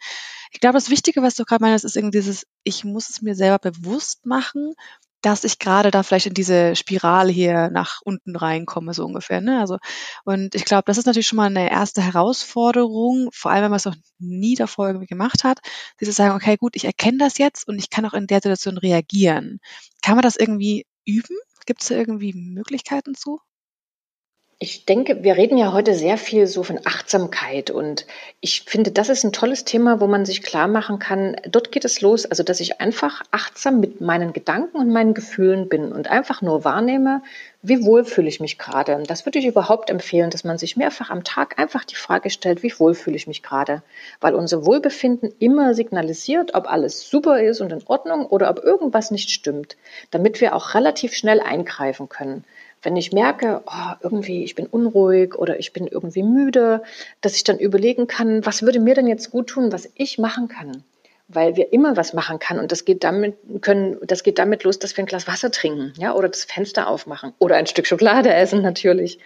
[0.53, 3.35] Ich glaube, das Wichtige, was du gerade meinst, ist irgendwie dieses, ich muss es mir
[3.35, 4.75] selber bewusst machen,
[5.23, 9.41] dass ich gerade da vielleicht in diese Spirale hier nach unten reinkomme, so ungefähr.
[9.41, 9.61] Ne?
[9.61, 9.79] Also,
[10.25, 13.77] und ich glaube, das ist natürlich schon mal eine erste Herausforderung, vor allem wenn man
[13.77, 15.59] es noch nie davor irgendwie gemacht hat,
[16.01, 18.79] dieses sagen, okay, gut, ich erkenne das jetzt und ich kann auch in der Situation
[18.79, 19.61] reagieren.
[20.03, 21.37] Kann man das irgendwie üben?
[21.67, 23.41] Gibt es da irgendwie Möglichkeiten zu?
[24.63, 28.07] Ich denke, wir reden ja heute sehr viel so von Achtsamkeit und
[28.43, 31.87] ich finde, das ist ein tolles Thema, wo man sich klar machen kann, dort geht
[31.87, 36.09] es los, also dass ich einfach achtsam mit meinen Gedanken und meinen Gefühlen bin und
[36.09, 37.23] einfach nur wahrnehme,
[37.63, 39.03] wie wohl fühle ich mich gerade.
[39.07, 42.63] Das würde ich überhaupt empfehlen, dass man sich mehrfach am Tag einfach die Frage stellt,
[42.63, 43.83] wie wohl fühle ich mich gerade,
[44.21, 49.11] weil unser Wohlbefinden immer signalisiert, ob alles super ist und in Ordnung oder ob irgendwas
[49.11, 49.79] nicht stimmt,
[50.11, 52.45] damit wir auch relativ schnell eingreifen können
[52.83, 56.83] wenn ich merke, oh, irgendwie ich bin unruhig oder ich bin irgendwie müde,
[57.21, 60.49] dass ich dann überlegen kann, was würde mir denn jetzt gut tun, was ich machen
[60.49, 60.85] kann
[61.33, 64.79] weil wir immer was machen kann und das geht damit können das geht damit los,
[64.79, 68.33] dass wir ein Glas Wasser trinken, ja, oder das Fenster aufmachen oder ein Stück Schokolade
[68.35, 69.19] essen natürlich.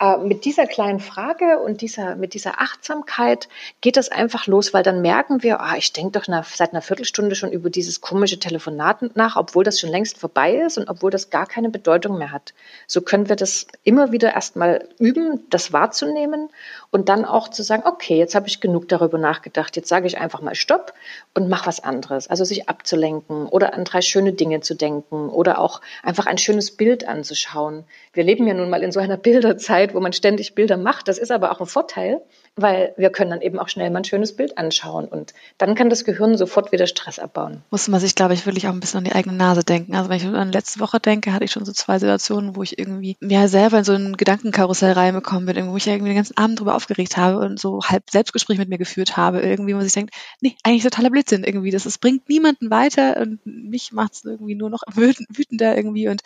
[0.00, 3.48] Äh, mit dieser kleinen Frage und dieser mit dieser Achtsamkeit
[3.80, 6.82] geht das einfach los, weil dann merken wir, ah, ich denke doch nach, seit einer
[6.82, 11.10] Viertelstunde schon über dieses komische Telefonat nach, obwohl das schon längst vorbei ist und obwohl
[11.10, 12.54] das gar keine Bedeutung mehr hat.
[12.86, 16.48] So können wir das immer wieder erstmal üben, das wahrzunehmen
[16.90, 20.18] und dann auch zu sagen, okay, jetzt habe ich genug darüber nachgedacht, jetzt sage ich
[20.18, 20.94] einfach mal Stopp
[21.34, 22.28] und mach was anderes.
[22.28, 26.70] Also sich abzulenken oder an drei schöne Dinge zu denken oder auch einfach ein schönes
[26.70, 27.84] Bild anzuschauen.
[28.12, 31.08] Wir leben ja nun mal in so einer Bilderzeit, wo man ständig Bilder macht.
[31.08, 32.20] Das ist aber auch ein Vorteil,
[32.56, 35.90] weil wir können dann eben auch schnell mal ein schönes Bild anschauen und dann kann
[35.90, 37.62] das Gehirn sofort wieder Stress abbauen.
[37.70, 39.94] Muss man sich, glaube ich, wirklich auch ein bisschen an die eigene Nase denken.
[39.94, 42.78] Also wenn ich an letzte Woche denke, hatte ich schon so zwei Situationen, wo ich
[42.78, 46.60] irgendwie mir selber in so ein Gedankenkarussell reinbekommen bin, wo ich irgendwie den ganzen Abend
[46.60, 49.94] drüber aufgeregt habe und so halb Selbstgespräch mit mir geführt habe, irgendwie, wo man sich
[49.94, 51.70] denkt, nee, eigentlich totaler Blödsinn irgendwie.
[51.70, 56.22] Das, das bringt niemanden weiter und mich macht es irgendwie nur noch wütender irgendwie und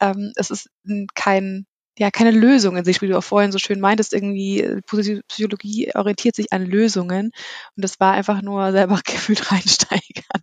[0.00, 0.70] ähm, es ist
[1.14, 1.66] kein
[1.98, 5.92] ja keine Lösung in sich, wie du auch vorhin so schön meintest, irgendwie äh, Psychologie
[5.94, 7.32] orientiert sich an Lösungen
[7.76, 10.42] und das war einfach nur selber gefühlt reinsteigern.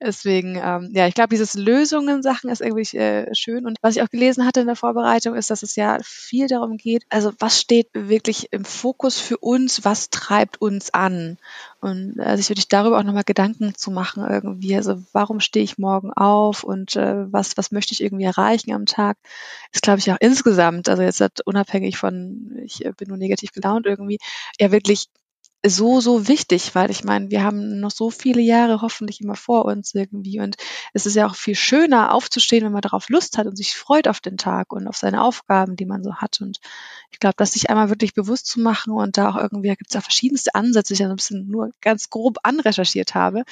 [0.00, 3.66] Deswegen, ähm, ja, ich glaube, dieses Lösungen-Sachen ist irgendwie äh, schön.
[3.66, 6.76] Und was ich auch gelesen hatte in der Vorbereitung, ist, dass es ja viel darum
[6.76, 11.38] geht, also was steht wirklich im Fokus für uns, was treibt uns an?
[11.80, 14.76] Und äh, sich wirklich darüber auch nochmal Gedanken zu machen irgendwie.
[14.76, 18.86] Also warum stehe ich morgen auf und äh, was, was möchte ich irgendwie erreichen am
[18.86, 19.16] Tag,
[19.72, 23.86] ist, glaube ich, auch insgesamt, also jetzt unabhängig von, ich äh, bin nur negativ gelaunt
[23.86, 24.18] irgendwie,
[24.58, 25.08] ja wirklich
[25.66, 29.66] so, so wichtig, weil ich meine, wir haben noch so viele Jahre hoffentlich immer vor
[29.66, 30.56] uns irgendwie und
[30.94, 34.08] es ist ja auch viel schöner aufzustehen, wenn man darauf Lust hat und sich freut
[34.08, 36.60] auf den Tag und auf seine Aufgaben, die man so hat und
[37.10, 39.90] ich glaube, das sich einmal wirklich bewusst zu machen und da auch irgendwie, da gibt
[39.90, 43.44] es ja verschiedenste Ansätze, die ich ja so ein bisschen nur ganz grob anrecherchiert habe,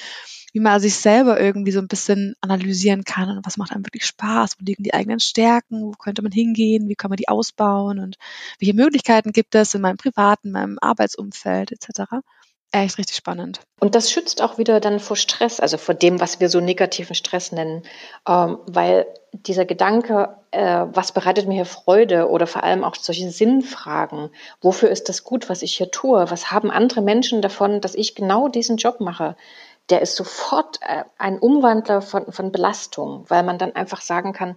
[0.53, 3.29] wie man sich selber irgendwie so ein bisschen analysieren kann.
[3.29, 6.89] Und was macht einem wirklich Spaß, wo liegen die eigenen Stärken, wo könnte man hingehen,
[6.89, 7.99] wie kann man die ausbauen?
[7.99, 8.17] Und
[8.59, 12.21] welche Möglichkeiten gibt es in meinem privaten, meinem Arbeitsumfeld etc.
[12.71, 13.61] Echt richtig spannend.
[13.79, 17.15] Und das schützt auch wieder dann vor Stress, also vor dem, was wir so negativen
[17.15, 17.81] Stress nennen,
[18.27, 22.29] ähm, weil dieser Gedanke, äh, was bereitet mir hier Freude?
[22.29, 24.29] Oder vor allem auch solche Sinnfragen,
[24.61, 28.13] wofür ist das gut, was ich hier tue, was haben andere Menschen davon, dass ich
[28.13, 29.35] genau diesen Job mache,
[29.89, 34.55] der ist sofort äh, ein Umwandler von, von Belastung, weil man dann einfach sagen kann,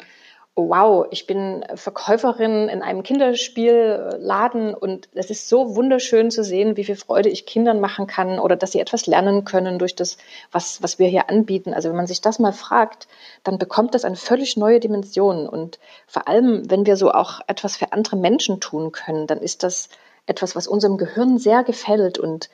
[0.55, 6.77] oh, wow, ich bin Verkäuferin in einem Kinderspielladen und es ist so wunderschön zu sehen,
[6.77, 10.19] wie viel Freude ich Kindern machen kann oder dass sie etwas lernen können durch das,
[10.51, 11.73] was, was wir hier anbieten.
[11.73, 13.09] Also wenn man sich das mal fragt,
[13.45, 17.79] dann bekommt das eine völlig neue Dimension und vor allem, wenn wir so auch etwas
[17.79, 19.89] für andere Menschen tun können, dann ist das
[20.27, 22.51] etwas, was unserem Gehirn sehr gefällt und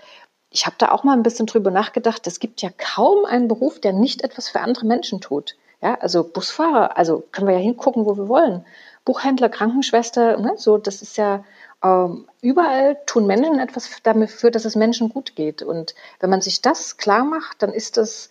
[0.50, 2.26] ich habe da auch mal ein bisschen drüber nachgedacht.
[2.26, 5.56] Es gibt ja kaum einen Beruf, der nicht etwas für andere Menschen tut.
[5.80, 8.64] Ja, also Busfahrer, also können wir ja hingucken, wo wir wollen.
[9.04, 11.44] Buchhändler, Krankenschwester, ne, so, das ist ja
[11.84, 15.62] ähm, überall tun Menschen etwas dafür, dass es Menschen gut geht.
[15.62, 18.28] Und wenn man sich das klar macht, dann ist das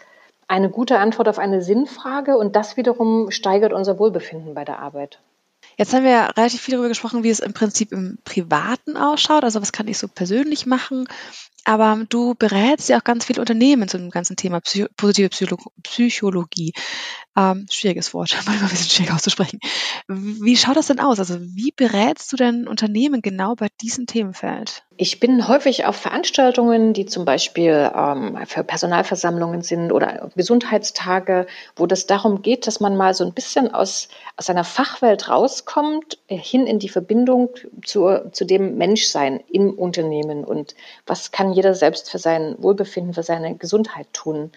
[0.48, 5.20] eine gute Antwort auf eine Sinnfrage und das wiederum steigert unser Wohlbefinden bei der Arbeit.
[5.78, 9.44] Jetzt haben wir ja relativ viel darüber gesprochen, wie es im Prinzip im Privaten ausschaut.
[9.44, 11.08] Also was kann ich so persönlich machen?
[11.68, 15.58] Aber du berätst ja auch ganz viele Unternehmen zu dem ganzen Thema Psy positive Psycholo
[15.84, 16.72] Psychologie.
[17.38, 19.60] Ähm, schwieriges Wort, manchmal ein bisschen schwierig auszusprechen.
[20.08, 21.20] Wie schaut das denn aus?
[21.20, 24.84] Also wie berätst du denn Unternehmen genau bei diesem Themenfeld?
[25.00, 31.86] Ich bin häufig auf Veranstaltungen, die zum Beispiel ähm, für Personalversammlungen sind oder Gesundheitstage, wo
[31.86, 36.36] das darum geht, dass man mal so ein bisschen aus, aus seiner Fachwelt rauskommt, äh,
[36.36, 37.50] hin in die Verbindung
[37.86, 40.74] zu, zu dem Menschsein im Unternehmen und
[41.06, 44.52] was kann jeder selbst für sein Wohlbefinden, für seine Gesundheit tun.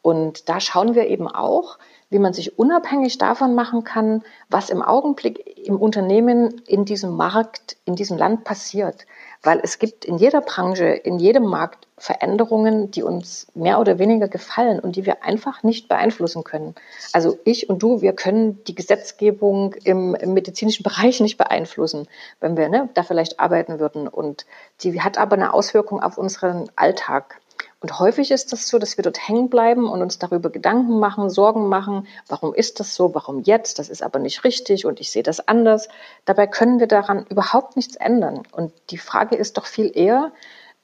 [0.00, 4.82] Und da schauen wir eben auch, wie man sich unabhängig davon machen kann, was im
[4.82, 9.06] Augenblick im Unternehmen, in diesem Markt, in diesem Land passiert.
[9.46, 14.26] Weil es gibt in jeder Branche, in jedem Markt Veränderungen, die uns mehr oder weniger
[14.26, 16.74] gefallen und die wir einfach nicht beeinflussen können.
[17.12, 22.08] Also ich und du, wir können die Gesetzgebung im, im medizinischen Bereich nicht beeinflussen,
[22.40, 24.08] wenn wir ne, da vielleicht arbeiten würden.
[24.08, 24.46] Und
[24.80, 27.40] die hat aber eine Auswirkung auf unseren Alltag.
[27.80, 31.28] Und häufig ist das so, dass wir dort hängen bleiben und uns darüber Gedanken machen,
[31.28, 35.10] Sorgen machen, warum ist das so, warum jetzt, das ist aber nicht richtig und ich
[35.10, 35.88] sehe das anders.
[36.24, 38.42] Dabei können wir daran überhaupt nichts ändern.
[38.50, 40.32] Und die Frage ist doch viel eher,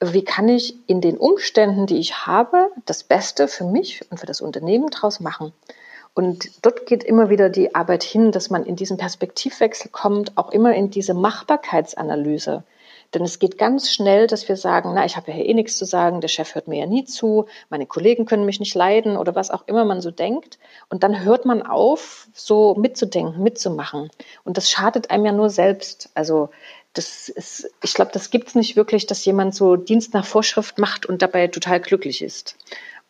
[0.01, 4.27] wie kann ich in den Umständen, die ich habe, das Beste für mich und für
[4.27, 5.53] das Unternehmen draus machen?
[6.15, 10.51] Und dort geht immer wieder die Arbeit hin, dass man in diesen Perspektivwechsel kommt, auch
[10.51, 12.65] immer in diese Machbarkeitsanalyse.
[13.15, 15.77] Denn es geht ganz schnell, dass wir sagen, na, ich habe ja hier eh nichts
[15.77, 19.17] zu sagen, der Chef hört mir ja nie zu, meine Kollegen können mich nicht leiden
[19.17, 20.59] oder was auch immer man so denkt.
[20.89, 24.11] Und dann hört man auf, so mitzudenken, mitzumachen.
[24.45, 26.11] Und das schadet einem ja nur selbst.
[26.15, 26.49] Also
[26.95, 30.79] das ist, ich glaube, das gibt es nicht wirklich, dass jemand so Dienst nach Vorschrift
[30.79, 32.57] macht und dabei total glücklich ist.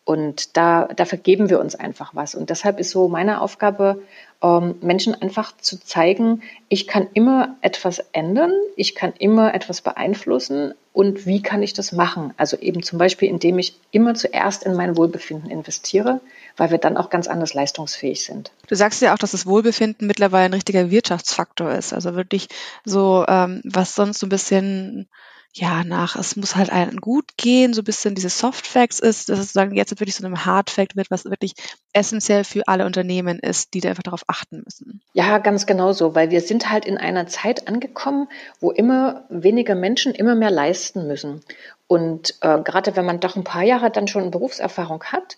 [0.05, 2.35] Und da, da vergeben wir uns einfach was.
[2.35, 4.03] Und deshalb ist so meine Aufgabe,
[4.43, 10.75] ähm, Menschen einfach zu zeigen, ich kann immer etwas ändern, ich kann immer etwas beeinflussen
[10.93, 12.35] und wie kann ich das machen?
[12.37, 16.21] Also eben zum Beispiel, indem ich immer zuerst in mein Wohlbefinden investiere,
[16.57, 18.51] weil wir dann auch ganz anders leistungsfähig sind.
[18.67, 21.93] Du sagst ja auch, dass das Wohlbefinden mittlerweile ein richtiger Wirtschaftsfaktor ist.
[21.93, 22.49] Also wirklich
[22.85, 25.09] so, ähm, was sonst so ein bisschen
[25.55, 29.29] ja, nach, es muss halt allen gut gehen, so ein bisschen diese Soft Facts ist,
[29.29, 31.55] dass es sozusagen jetzt wirklich so einem Hard Fact wird, was wirklich
[31.93, 35.03] essentiell für alle Unternehmen ist, die da einfach darauf achten müssen.
[35.13, 38.29] Ja, ganz genau so, weil wir sind halt in einer Zeit angekommen,
[38.61, 41.43] wo immer weniger Menschen immer mehr leisten müssen.
[41.87, 45.37] Und äh, gerade wenn man doch ein paar Jahre dann schon Berufserfahrung hat,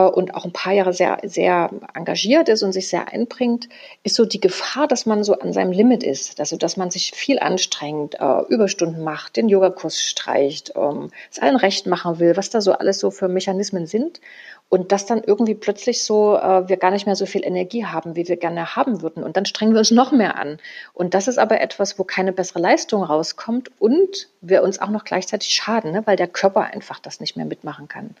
[0.00, 3.68] und auch ein paar Jahre sehr, sehr engagiert ist und sich sehr einbringt,
[4.02, 6.38] ist so die Gefahr, dass man so an seinem Limit ist.
[6.40, 11.56] Also, dass man sich viel anstrengt, äh, Überstunden macht, den Yogakurs streicht, ähm, es allen
[11.56, 14.20] recht machen will, was da so alles so für Mechanismen sind.
[14.68, 18.16] und dass dann irgendwie plötzlich so äh, wir gar nicht mehr so viel Energie haben,
[18.16, 19.22] wie wir gerne haben würden.
[19.22, 20.58] Und dann strengen wir uns noch mehr an.
[20.92, 25.04] Und das ist aber etwas, wo keine bessere Leistung rauskommt und wir uns auch noch
[25.04, 26.02] gleichzeitig schaden, ne?
[26.04, 28.16] weil der Körper einfach das nicht mehr mitmachen kann.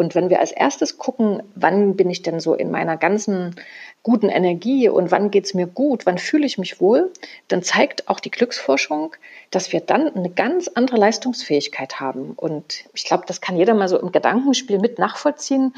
[0.00, 3.54] Und wenn wir als erstes gucken, wann bin ich denn so in meiner ganzen
[4.02, 7.12] guten Energie und wann geht es mir gut, wann fühle ich mich wohl,
[7.48, 9.14] dann zeigt auch die Glücksforschung,
[9.50, 12.32] dass wir dann eine ganz andere Leistungsfähigkeit haben.
[12.34, 15.74] Und ich glaube, das kann jeder mal so im Gedankenspiel mit nachvollziehen.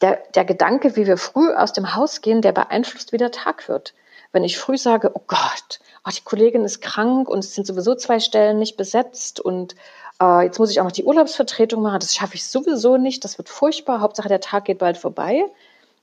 [0.00, 3.68] Der, der Gedanke, wie wir früh aus dem Haus gehen, der beeinflusst, wie der Tag
[3.68, 3.92] wird.
[4.30, 7.96] Wenn ich früh sage, oh Gott, oh, die Kollegin ist krank und es sind sowieso
[7.96, 9.74] zwei Stellen nicht besetzt und
[10.20, 13.38] äh, jetzt muss ich auch noch die Urlaubsvertretung machen, das schaffe ich sowieso nicht, das
[13.38, 15.44] wird furchtbar, Hauptsache der Tag geht bald vorbei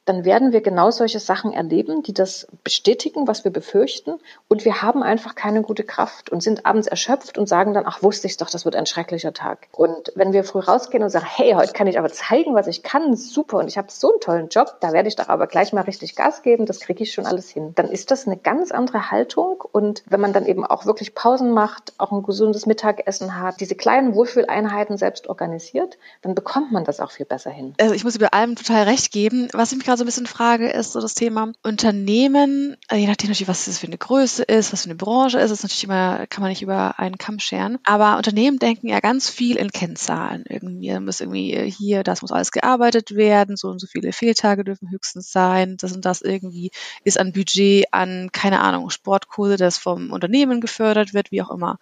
[0.06, 4.16] dann werden wir genau solche Sachen erleben, die das bestätigen, was wir befürchten.
[4.48, 8.02] Und wir haben einfach keine gute Kraft und sind abends erschöpft und sagen dann, ach,
[8.02, 9.68] wusste ich doch, das wird ein schrecklicher Tag.
[9.72, 12.82] Und wenn wir früh rausgehen und sagen, hey, heute kann ich aber zeigen, was ich
[12.82, 15.72] kann, super, und ich habe so einen tollen Job, da werde ich doch aber gleich
[15.72, 17.74] mal richtig Gas geben, das kriege ich schon alles hin.
[17.76, 19.64] Dann ist das eine ganz andere Haltung.
[19.72, 23.76] Und wenn man dann eben auch wirklich Pausen macht, auch ein gesundes Mittagessen hat, diese
[23.76, 27.76] kleinen Wohlfühleinheiten selbst organisiert, dann bekommt man das auch viel besser hin.
[27.80, 29.48] Also ich muss über allem total recht geben.
[29.54, 33.08] Was ich mich gerade so ein bisschen frage, ist so das Thema Unternehmen, äh, je
[33.08, 35.84] nachdem natürlich, was das für eine Größe ist, was für eine Branche ist, ist natürlich
[35.84, 37.78] immer, kann man nicht über einen Kamm scheren.
[37.84, 40.46] Aber Unternehmen denken ja ganz viel in Kennzahlen.
[40.48, 44.64] Irgendwie muss irgendwie äh, hier, das muss alles gearbeitet werden, so und so viele Fehltage
[44.64, 46.72] dürfen höchstens sein, das und das irgendwie
[47.04, 51.80] ist an Budget, an, keine Ahnung, Sportkurse, das vom Unternehmen gefördert wird, wie auch immer.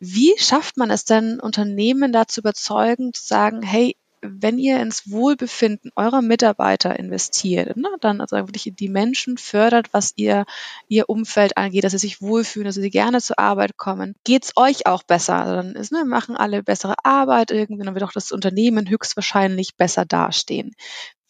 [0.00, 5.90] Wie schafft man es denn, Unternehmen dazu überzeugen, zu sagen, hey, wenn ihr ins Wohlbefinden
[5.96, 10.44] eurer Mitarbeiter investiert, ne, dann also wirklich die Menschen fördert, was ihr,
[10.88, 14.86] ihr Umfeld angeht, dass sie sich wohlfühlen, dass sie gerne zur Arbeit kommen, geht's euch
[14.86, 15.36] auch besser.
[15.36, 19.76] Also dann ist, ne, machen alle bessere Arbeit irgendwie, dann wird auch das Unternehmen höchstwahrscheinlich
[19.76, 20.74] besser dastehen.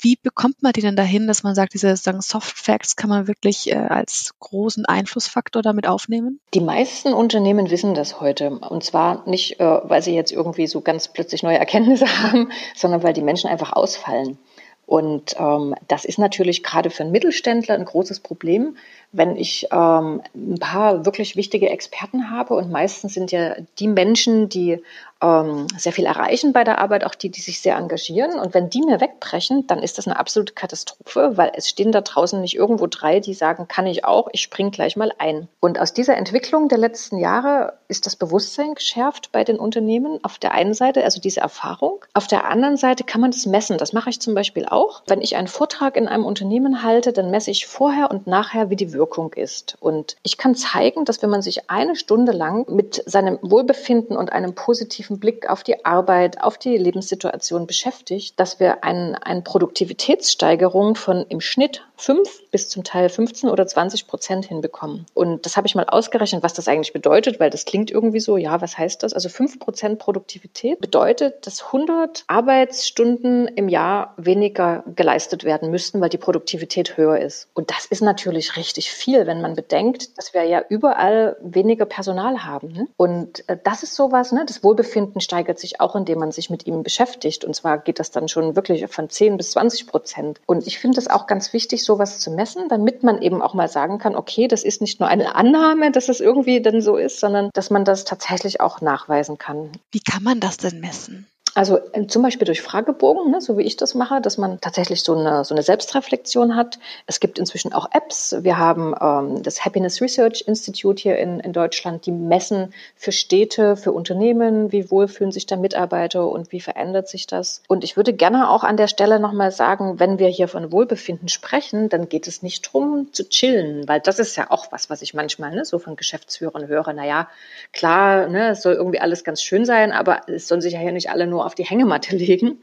[0.00, 3.26] Wie bekommt man die denn dahin, dass man sagt, diese sagen Soft Facts kann man
[3.26, 6.40] wirklich äh, als großen Einflussfaktor damit aufnehmen?
[6.54, 8.50] Die meisten Unternehmen wissen das heute.
[8.50, 13.02] Und zwar nicht, äh, weil sie jetzt irgendwie so ganz plötzlich neue Erkenntnisse haben, sondern
[13.02, 14.38] weil die Menschen einfach ausfallen.
[14.86, 18.78] Und ähm, das ist natürlich gerade für einen Mittelständler ein großes Problem,
[19.12, 22.54] wenn ich ähm, ein paar wirklich wichtige Experten habe.
[22.54, 24.82] Und meistens sind ja die Menschen, die
[25.20, 28.38] ähm, sehr viel erreichen bei der Arbeit, auch die, die sich sehr engagieren.
[28.38, 32.00] Und wenn die mir wegbrechen, dann ist das eine absolute Katastrophe, weil es stehen da
[32.00, 35.48] draußen nicht irgendwo drei, die sagen, kann ich auch, ich spring gleich mal ein.
[35.60, 40.20] Und aus dieser Entwicklung der letzten Jahre ist das Bewusstsein geschärft bei den Unternehmen.
[40.22, 42.04] Auf der einen Seite, also diese Erfahrung.
[42.12, 43.78] Auf der anderen Seite kann man das messen.
[43.78, 45.02] Das mache ich zum Beispiel auch.
[45.06, 48.76] Wenn ich einen Vortrag in einem Unternehmen halte, dann messe ich vorher und nachher, wie
[48.76, 49.76] die Wirkung ist.
[49.80, 54.32] Und ich kann zeigen, dass wenn man sich eine Stunde lang mit seinem Wohlbefinden und
[54.32, 60.96] einem positiven Blick auf die Arbeit, auf die Lebenssituation beschäftigt, dass wir ein, eine Produktivitätssteigerung
[60.96, 65.06] von im Schnitt fünf bis zum Teil 15 oder 20 Prozent hinbekommen.
[65.14, 68.36] Und das habe ich mal ausgerechnet, was das eigentlich bedeutet, weil das klingt irgendwie so,
[68.36, 69.12] ja, was heißt das?
[69.12, 76.08] Also fünf Prozent Produktivität bedeutet, dass 100 Arbeitsstunden im Jahr weniger geleistet werden müssten, weil
[76.08, 77.48] die Produktivität höher ist.
[77.54, 82.44] Und das ist natürlich richtig viel, wenn man bedenkt, dass wir ja überall weniger Personal
[82.44, 82.72] haben.
[82.72, 82.88] Ne?
[82.96, 84.44] Und äh, das ist sowas, ne?
[84.46, 87.44] das Wohlbefinden steigert sich auch, indem man sich mit ihm beschäftigt.
[87.44, 90.40] Und zwar geht das dann schon wirklich von 10 bis 20 Prozent.
[90.46, 93.68] Und ich finde es auch ganz wichtig, sowas zu messen, damit man eben auch mal
[93.68, 97.20] sagen kann, okay, das ist nicht nur eine Annahme, dass es irgendwie dann so ist,
[97.20, 99.70] sondern dass man das tatsächlich auch nachweisen kann.
[99.90, 101.26] Wie kann man das denn messen?
[101.58, 105.02] Also äh, zum Beispiel durch Fragebogen, ne, so wie ich das mache, dass man tatsächlich
[105.02, 106.78] so eine, so eine Selbstreflexion hat.
[107.08, 108.36] Es gibt inzwischen auch Apps.
[108.42, 113.74] Wir haben ähm, das Happiness Research Institute hier in, in Deutschland, die messen für Städte,
[113.74, 117.60] für Unternehmen, wie wohl fühlen sich da Mitarbeiter und wie verändert sich das.
[117.66, 121.26] Und ich würde gerne auch an der Stelle nochmal sagen, wenn wir hier von Wohlbefinden
[121.26, 125.02] sprechen, dann geht es nicht darum zu chillen, weil das ist ja auch was, was
[125.02, 126.92] ich manchmal ne, so von Geschäftsführern höre.
[126.92, 127.28] Naja,
[127.72, 130.92] klar, ne, es soll irgendwie alles ganz schön sein, aber es sollen sich ja hier
[130.92, 132.60] nicht alle nur auf die Hängematte legen,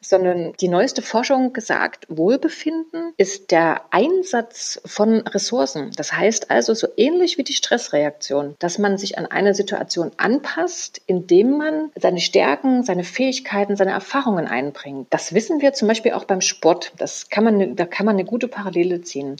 [0.00, 5.90] sondern die neueste Forschung gesagt, Wohlbefinden ist der Einsatz von Ressourcen.
[5.96, 11.00] Das heißt also so ähnlich wie die Stressreaktion, dass man sich an eine Situation anpasst,
[11.06, 15.08] indem man seine Stärken, seine Fähigkeiten, seine Erfahrungen einbringt.
[15.10, 16.92] Das wissen wir zum Beispiel auch beim Sport.
[16.98, 19.36] Das kann man, da kann man eine gute Parallele ziehen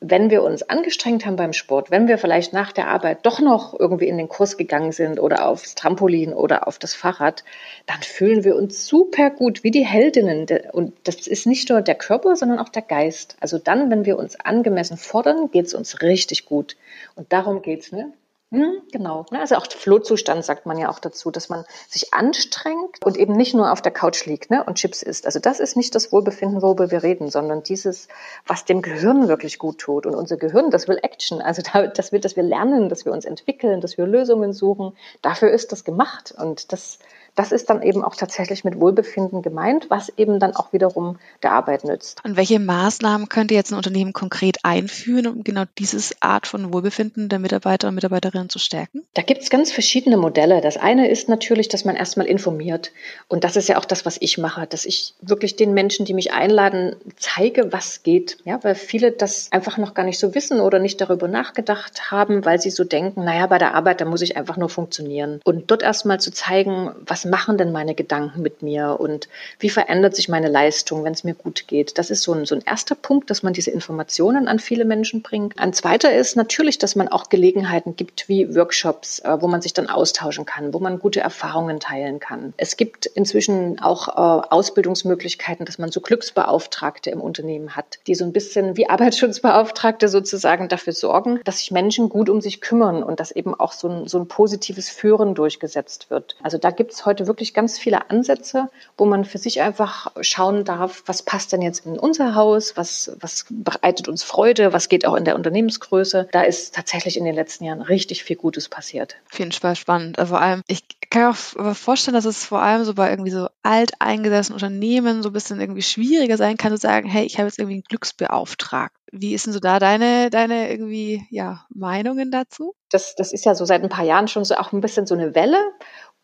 [0.00, 3.78] wenn wir uns angestrengt haben beim Sport, wenn wir vielleicht nach der Arbeit doch noch
[3.78, 7.44] irgendwie in den Kurs gegangen sind oder aufs Trampolin oder auf das Fahrrad,
[7.86, 10.46] dann fühlen wir uns super gut wie die Heldinnen.
[10.72, 13.36] Und das ist nicht nur der Körper, sondern auch der Geist.
[13.40, 16.76] Also dann, wenn wir uns angemessen fordern, geht es uns richtig gut.
[17.16, 18.12] Und darum geht's, ne?
[18.50, 19.26] Hm, genau.
[19.30, 23.34] Ne, also auch Flohzustand sagt man ja auch dazu, dass man sich anstrengt und eben
[23.34, 25.26] nicht nur auf der Couch liegt ne, und Chips isst.
[25.26, 28.08] Also das ist nicht das Wohlbefinden, worüber wir reden, sondern dieses,
[28.46, 30.06] was dem Gehirn wirklich gut tut.
[30.06, 31.42] Und unser Gehirn, das will Action.
[31.42, 31.60] Also
[31.94, 34.96] das will, dass wir lernen, dass wir uns entwickeln, dass wir Lösungen suchen.
[35.20, 36.34] Dafür ist das gemacht.
[36.34, 37.00] Und das
[37.38, 41.52] das ist dann eben auch tatsächlich mit Wohlbefinden gemeint, was eben dann auch wiederum der
[41.52, 42.20] Arbeit nützt.
[42.24, 47.28] Und welche Maßnahmen könnte jetzt ein Unternehmen konkret einführen, um genau dieses Art von Wohlbefinden
[47.28, 49.04] der Mitarbeiter und Mitarbeiterinnen zu stärken?
[49.14, 50.60] Da gibt es ganz verschiedene Modelle.
[50.60, 52.90] Das eine ist natürlich, dass man erstmal informiert.
[53.28, 56.14] Und das ist ja auch das, was ich mache, dass ich wirklich den Menschen, die
[56.14, 58.38] mich einladen, zeige, was geht.
[58.46, 62.44] Ja, weil viele das einfach noch gar nicht so wissen oder nicht darüber nachgedacht haben,
[62.44, 65.40] weil sie so denken, naja, bei der Arbeit, da muss ich einfach nur funktionieren.
[65.44, 70.16] Und dort erstmal zu zeigen, was machen denn meine Gedanken mit mir und wie verändert
[70.16, 71.98] sich meine Leistung, wenn es mir gut geht.
[71.98, 75.22] Das ist so ein, so ein erster Punkt, dass man diese Informationen an viele Menschen
[75.22, 75.58] bringt.
[75.58, 79.74] Ein zweiter ist natürlich, dass man auch Gelegenheiten gibt wie Workshops, äh, wo man sich
[79.74, 82.54] dann austauschen kann, wo man gute Erfahrungen teilen kann.
[82.56, 88.24] Es gibt inzwischen auch äh, Ausbildungsmöglichkeiten, dass man so Glücksbeauftragte im Unternehmen hat, die so
[88.24, 93.20] ein bisschen wie Arbeitsschutzbeauftragte sozusagen dafür sorgen, dass sich Menschen gut um sich kümmern und
[93.20, 96.36] dass eben auch so ein, so ein positives Führen durchgesetzt wird.
[96.42, 100.64] Also da gibt es heute wirklich ganz viele Ansätze, wo man für sich einfach schauen
[100.64, 105.06] darf, was passt denn jetzt in unser Haus, was, was bereitet uns Freude, was geht
[105.06, 106.28] auch in der Unternehmensgröße.
[106.30, 109.16] Da ist tatsächlich in den letzten Jahren richtig viel Gutes passiert.
[109.32, 110.18] Auf jeden Fall spannend.
[110.18, 113.30] Also vor allem, ich kann mir auch vorstellen, dass es vor allem so bei irgendwie
[113.30, 117.48] so alteingesessenen Unternehmen so ein bisschen irgendwie schwieriger sein kann, zu sagen, hey, ich habe
[117.48, 118.98] jetzt irgendwie einen Glücksbeauftragten.
[119.10, 122.74] Wie ist denn so da deine, deine irgendwie, ja, Meinungen dazu?
[122.90, 125.14] Das, das ist ja so seit ein paar Jahren schon so auch ein bisschen so
[125.14, 125.58] eine Welle.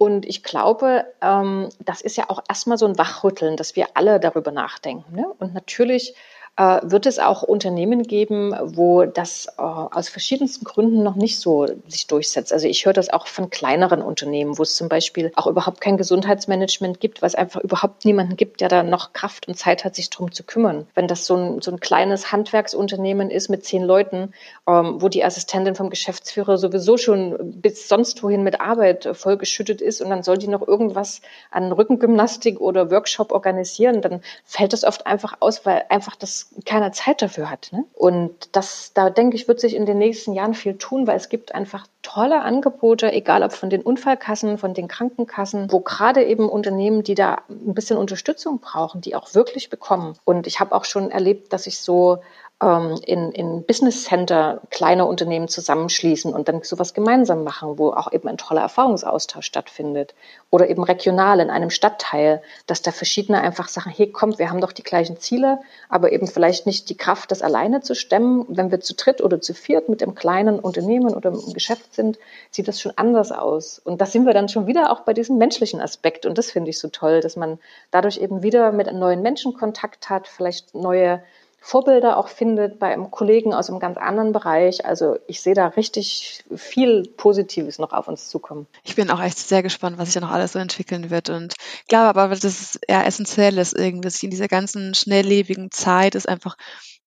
[0.04, 4.20] Und ich glaube, ähm, das ist ja auch erstmal so ein Wachrütteln, dass wir alle
[4.20, 5.16] darüber nachdenken.
[5.16, 5.26] Ne?
[5.38, 6.14] Und natürlich
[6.56, 11.66] äh, wird es auch Unternehmen geben, wo das äh, aus verschiedensten Gründen noch nicht so
[11.88, 12.52] sich durchsetzt.
[12.52, 15.96] Also ich höre das auch von kleineren Unternehmen, wo es zum Beispiel auch überhaupt kein
[15.96, 20.10] Gesundheitsmanagement gibt, was einfach überhaupt niemanden gibt, der da noch Kraft und Zeit hat, sich
[20.10, 20.86] drum zu kümmern.
[20.94, 24.32] Wenn das so ein, so ein kleines Handwerksunternehmen ist mit zehn Leuten,
[24.68, 30.00] ähm, wo die Assistentin vom Geschäftsführer sowieso schon bis sonst wohin mit Arbeit vollgeschüttet ist
[30.00, 35.06] und dann soll die noch irgendwas an Rückengymnastik oder Workshop organisieren, dann fällt das oft
[35.06, 37.70] einfach aus, weil einfach das keiner Zeit dafür hat.
[37.72, 37.84] Ne?
[37.94, 41.28] Und das, da denke ich, wird sich in den nächsten Jahren viel tun, weil es
[41.28, 46.48] gibt einfach tolle Angebote, egal ob von den Unfallkassen, von den Krankenkassen, wo gerade eben
[46.48, 50.16] Unternehmen, die da ein bisschen Unterstützung brauchen, die auch wirklich bekommen.
[50.24, 52.18] Und ich habe auch schon erlebt, dass ich so
[52.64, 58.10] ähm, in, in Business Center kleine Unternehmen zusammenschließen und dann sowas gemeinsam machen, wo auch
[58.12, 60.14] eben ein toller Erfahrungsaustausch stattfindet.
[60.50, 64.62] Oder eben regional in einem Stadtteil, dass da verschiedene einfach sagen, hey, kommt, wir haben
[64.62, 65.60] doch die gleichen Ziele,
[65.90, 68.46] aber eben vielleicht nicht die Kraft, das alleine zu stemmen.
[68.48, 72.18] Wenn wir zu dritt oder zu viert mit dem kleinen Unternehmen oder im Geschäft sind,
[72.50, 73.78] sieht das schon anders aus.
[73.78, 76.24] Und da sind wir dann schon wieder auch bei diesem menschlichen Aspekt.
[76.24, 77.58] Und das finde ich so toll, dass man
[77.90, 81.22] dadurch eben wieder mit neuen Menschen Kontakt hat, vielleicht neue
[81.66, 84.84] Vorbilder auch findet bei einem Kollegen aus einem ganz anderen Bereich.
[84.84, 88.66] Also ich sehe da richtig viel Positives noch auf uns zukommen.
[88.84, 91.30] Ich bin auch echt sehr gespannt, was sich da noch alles so entwickeln wird.
[91.30, 96.14] Und ich glaube aber, dass es eher essentiell ist, irgendwie in dieser ganzen schnelllebigen Zeit
[96.16, 96.58] ist einfach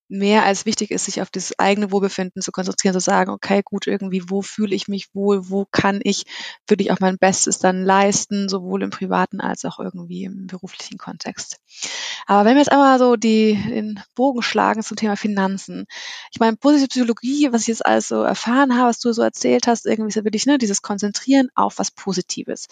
[0.10, 3.88] mehr als wichtig ist, sich auf das eigene Wohlbefinden zu konzentrieren, zu sagen, okay, gut,
[3.88, 6.26] irgendwie, wo fühle ich mich wohl, wo kann ich
[6.68, 11.58] wirklich auch mein Bestes dann leisten, sowohl im privaten als auch irgendwie im beruflichen Kontext.
[12.26, 15.86] Aber wenn wir jetzt einmal so die, den Bogen schlagen zum Thema Finanzen.
[16.32, 19.68] Ich meine, positive Psychologie, was ich jetzt alles so erfahren habe, was du so erzählt
[19.68, 22.68] hast, irgendwie ist ja wirklich, ne, dieses Konzentrieren auf was Positives.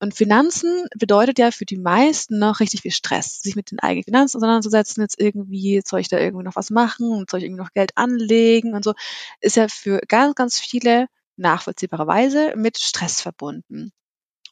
[0.00, 4.04] Und Finanzen bedeutet ja für die meisten noch richtig viel Stress, sich mit den eigenen
[4.04, 7.62] Finanzen auseinanderzusetzen, jetzt irgendwie, soll ich da irgendwie noch was machen und soll ich irgendwie
[7.62, 8.94] noch Geld anlegen und so,
[9.40, 11.06] ist ja für ganz, ganz viele
[11.36, 13.92] nachvollziehbarerweise mit Stress verbunden.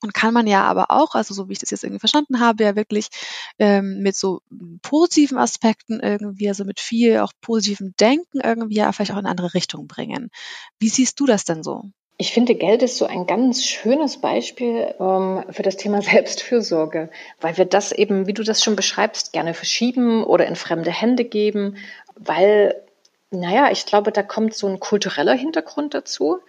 [0.02, 2.64] Und kann man ja aber auch, also so wie ich das jetzt irgendwie verstanden habe,
[2.64, 3.08] ja wirklich
[3.58, 4.40] ähm, mit so
[4.80, 9.30] positiven Aspekten irgendwie, also mit viel auch positivem Denken irgendwie ja vielleicht auch in eine
[9.30, 10.30] andere Richtung bringen.
[10.78, 11.84] Wie siehst du das denn so?
[12.20, 17.08] Ich finde, Geld ist so ein ganz schönes Beispiel ähm, für das Thema Selbstfürsorge,
[17.40, 21.24] weil wir das eben, wie du das schon beschreibst, gerne verschieben oder in fremde Hände
[21.24, 21.78] geben,
[22.16, 22.74] weil
[23.30, 26.40] naja, ich glaube, da kommt so ein kultureller Hintergrund dazu.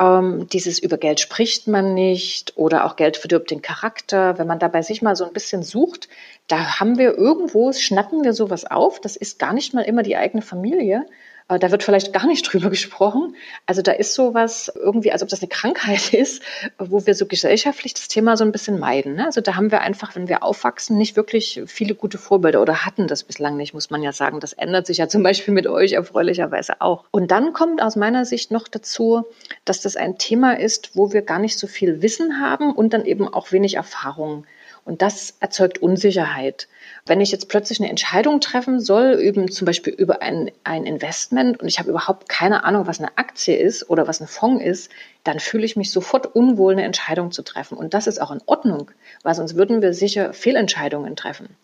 [0.00, 4.38] Ähm, dieses über Geld spricht man nicht oder auch Geld verdirbt den Charakter.
[4.38, 6.08] Wenn man da bei sich mal so ein bisschen sucht,
[6.46, 8.98] da haben wir irgendwo, schnappen wir sowas auf.
[8.98, 11.04] Das ist gar nicht mal immer die eigene Familie,
[11.48, 13.34] da wird vielleicht gar nicht drüber gesprochen.
[13.66, 16.42] Also da ist sowas irgendwie, als ob das eine Krankheit ist,
[16.78, 19.14] wo wir so gesellschaftlich das Thema so ein bisschen meiden.
[19.14, 19.24] Ne?
[19.24, 23.06] Also da haben wir einfach, wenn wir aufwachsen, nicht wirklich viele gute Vorbilder oder hatten
[23.06, 24.40] das bislang nicht, muss man ja sagen.
[24.40, 27.04] Das ändert sich ja zum Beispiel mit euch erfreulicherweise auch.
[27.10, 29.24] Und dann kommt aus meiner Sicht noch dazu,
[29.64, 33.06] dass das ein Thema ist, wo wir gar nicht so viel Wissen haben und dann
[33.06, 34.44] eben auch wenig Erfahrung.
[34.88, 36.66] Und das erzeugt Unsicherheit.
[37.04, 41.60] Wenn ich jetzt plötzlich eine Entscheidung treffen soll, eben zum Beispiel über ein, ein Investment
[41.60, 44.90] und ich habe überhaupt keine Ahnung, was eine Aktie ist oder was ein Fonds ist,
[45.24, 47.76] dann fühle ich mich sofort unwohl, eine Entscheidung zu treffen.
[47.76, 48.90] Und das ist auch in Ordnung,
[49.22, 51.54] weil sonst würden wir sicher Fehlentscheidungen treffen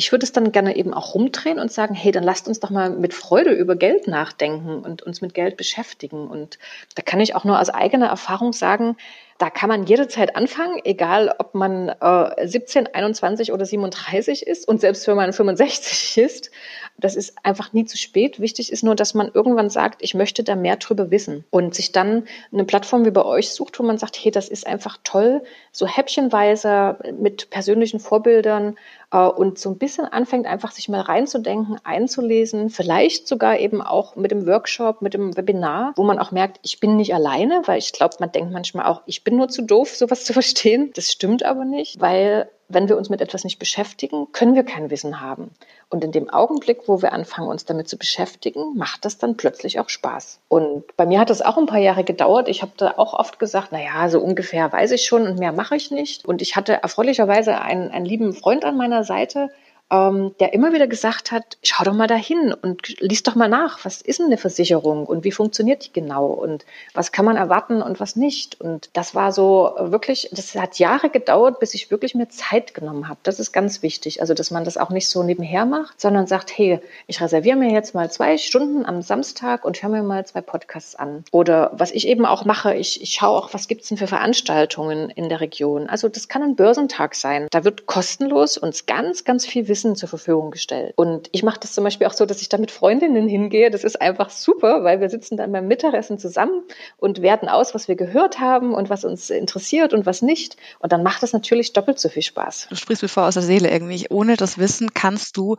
[0.00, 2.70] ich würde es dann gerne eben auch rumdrehen und sagen, hey, dann lasst uns doch
[2.70, 6.26] mal mit Freude über Geld nachdenken und uns mit Geld beschäftigen.
[6.26, 6.58] Und
[6.94, 8.96] da kann ich auch nur aus eigener Erfahrung sagen,
[9.40, 14.82] da kann man jederzeit anfangen, egal ob man äh, 17, 21 oder 37 ist und
[14.82, 16.50] selbst wenn man 65 ist.
[16.98, 18.38] Das ist einfach nie zu spät.
[18.40, 21.92] Wichtig ist nur, dass man irgendwann sagt, ich möchte da mehr drüber wissen und sich
[21.92, 25.42] dann eine Plattform wie bei euch sucht, wo man sagt, hey, das ist einfach toll,
[25.72, 28.76] so häppchenweise mit persönlichen Vorbildern
[29.12, 34.16] äh, und so ein bisschen anfängt, einfach sich mal reinzudenken, einzulesen, vielleicht sogar eben auch
[34.16, 37.78] mit dem Workshop, mit dem Webinar, wo man auch merkt, ich bin nicht alleine, weil
[37.78, 40.90] ich glaube, man denkt manchmal auch, ich bin nur zu doof, sowas zu verstehen.
[40.94, 44.90] Das stimmt aber nicht, weil wenn wir uns mit etwas nicht beschäftigen, können wir kein
[44.90, 45.50] Wissen haben.
[45.88, 49.80] Und in dem Augenblick, wo wir anfangen, uns damit zu beschäftigen, macht das dann plötzlich
[49.80, 50.38] auch Spaß.
[50.48, 52.48] Und bei mir hat das auch ein paar Jahre gedauert.
[52.48, 55.52] Ich habe da auch oft gesagt, na ja, so ungefähr weiß ich schon und mehr
[55.52, 56.24] mache ich nicht.
[56.24, 59.50] Und ich hatte erfreulicherweise einen, einen lieben Freund an meiner Seite,
[59.90, 63.84] ähm, der immer wieder gesagt hat, schau doch mal dahin und lies doch mal nach,
[63.84, 66.64] was ist denn eine Versicherung und wie funktioniert die genau und
[66.94, 68.60] was kann man erwarten und was nicht.
[68.60, 73.08] Und das war so wirklich, das hat Jahre gedauert, bis ich wirklich mir Zeit genommen
[73.08, 73.20] habe.
[73.22, 74.20] Das ist ganz wichtig.
[74.20, 77.72] Also, dass man das auch nicht so nebenher macht, sondern sagt, hey, ich reserviere mir
[77.72, 81.24] jetzt mal zwei Stunden am Samstag und höre mir mal zwei Podcasts an.
[81.32, 85.10] Oder was ich eben auch mache, ich, ich schaue auch, was gibt's denn für Veranstaltungen
[85.10, 85.88] in der Region.
[85.88, 87.48] Also das kann ein Börsentag sein.
[87.50, 90.92] Da wird kostenlos uns ganz, ganz viel Wissen Wissen zur Verfügung gestellt.
[90.96, 93.70] Und ich mache das zum Beispiel auch so, dass ich da mit Freundinnen hingehe.
[93.70, 96.62] Das ist einfach super, weil wir sitzen dann beim Mittagessen zusammen
[96.98, 100.56] und werten aus, was wir gehört haben und was uns interessiert und was nicht.
[100.80, 102.66] Und dann macht das natürlich doppelt so viel Spaß.
[102.68, 104.06] Du sprichst mir vor aus der Seele irgendwie.
[104.10, 105.56] Ohne das Wissen kannst du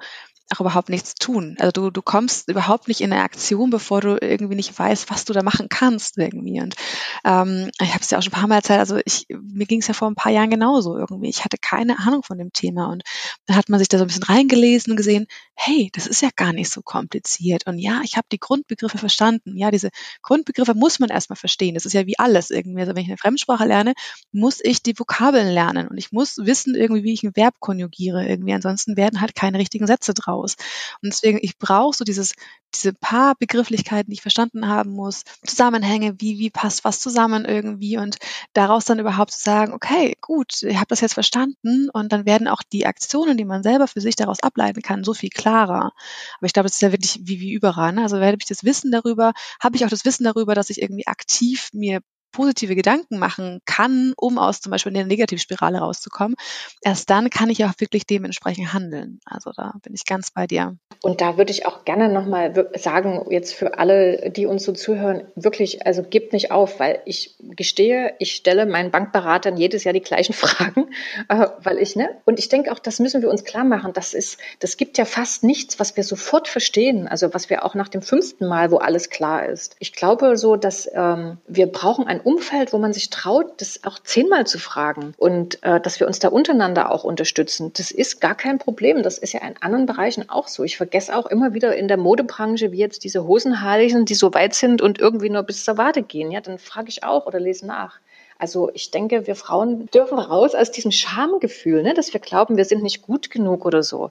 [0.51, 1.55] auch überhaupt nichts tun.
[1.59, 5.25] Also du, du kommst überhaupt nicht in eine Aktion, bevor du irgendwie nicht weißt, was
[5.25, 6.61] du da machen kannst irgendwie.
[6.61, 6.75] Und
[7.23, 9.79] ähm, ich habe es ja auch schon ein paar Mal erzählt, also ich, mir ging
[9.79, 11.29] es ja vor ein paar Jahren genauso irgendwie.
[11.29, 13.03] Ich hatte keine Ahnung von dem Thema und
[13.45, 16.29] dann hat man sich da so ein bisschen reingelesen und gesehen, hey, das ist ja
[16.35, 17.67] gar nicht so kompliziert.
[17.67, 19.55] Und ja, ich habe die Grundbegriffe verstanden.
[19.55, 19.89] Ja, diese
[20.21, 21.75] Grundbegriffe muss man erstmal verstehen.
[21.75, 22.81] Das ist ja wie alles irgendwie.
[22.81, 23.93] Also wenn ich eine Fremdsprache lerne,
[24.31, 28.27] muss ich die Vokabeln lernen und ich muss wissen irgendwie, wie ich ein Verb konjugiere
[28.27, 28.53] irgendwie.
[28.53, 30.55] Ansonsten werden halt keine richtigen Sätze draus aus.
[31.01, 32.33] Und deswegen, ich brauche so dieses,
[32.73, 37.97] diese paar Begrifflichkeiten, die ich verstanden haben muss, Zusammenhänge, wie, wie passt was zusammen irgendwie
[37.97, 38.17] und
[38.53, 42.47] daraus dann überhaupt zu sagen, okay, gut, ich habe das jetzt verstanden und dann werden
[42.47, 45.91] auch die Aktionen, die man selber für sich daraus ableiten kann, so viel klarer.
[46.37, 47.93] Aber ich glaube, das ist ja wirklich wie, wie überall.
[47.93, 48.03] Ne?
[48.03, 51.07] Also werde ich das Wissen darüber, habe ich auch das Wissen darüber, dass ich irgendwie
[51.07, 52.01] aktiv mir
[52.31, 56.35] positive Gedanken machen kann, um aus zum Beispiel der Negativspirale rauszukommen,
[56.81, 59.19] erst dann kann ich auch wirklich dementsprechend handeln.
[59.25, 60.77] Also da bin ich ganz bei dir.
[61.01, 65.23] Und da würde ich auch gerne nochmal sagen, jetzt für alle, die uns so zuhören,
[65.35, 70.01] wirklich, also gebt nicht auf, weil ich gestehe, ich stelle meinen Bankberatern jedes Jahr die
[70.01, 70.89] gleichen Fragen,
[71.29, 74.13] äh, weil ich, ne, und ich denke auch, das müssen wir uns klar machen, das
[74.13, 77.89] ist, das gibt ja fast nichts, was wir sofort verstehen, also was wir auch nach
[77.89, 79.75] dem fünften Mal, wo alles klar ist.
[79.79, 83.99] Ich glaube so, dass ähm, wir brauchen ein Umfeld, wo man sich traut, das auch
[83.99, 87.71] zehnmal zu fragen und äh, dass wir uns da untereinander auch unterstützen.
[87.75, 89.03] Das ist gar kein Problem.
[89.03, 90.63] Das ist ja in anderen Bereichen auch so.
[90.63, 94.53] Ich vergesse auch immer wieder in der Modebranche, wie jetzt diese Hosenhaarlichen, die so weit
[94.53, 96.31] sind und irgendwie nur bis zur Wade gehen.
[96.31, 97.99] Ja, dann frage ich auch oder lese nach.
[98.41, 102.65] Also ich denke, wir Frauen dürfen raus aus diesem Schamgefühl, ne, dass wir glauben, wir
[102.65, 104.09] sind nicht gut genug oder so.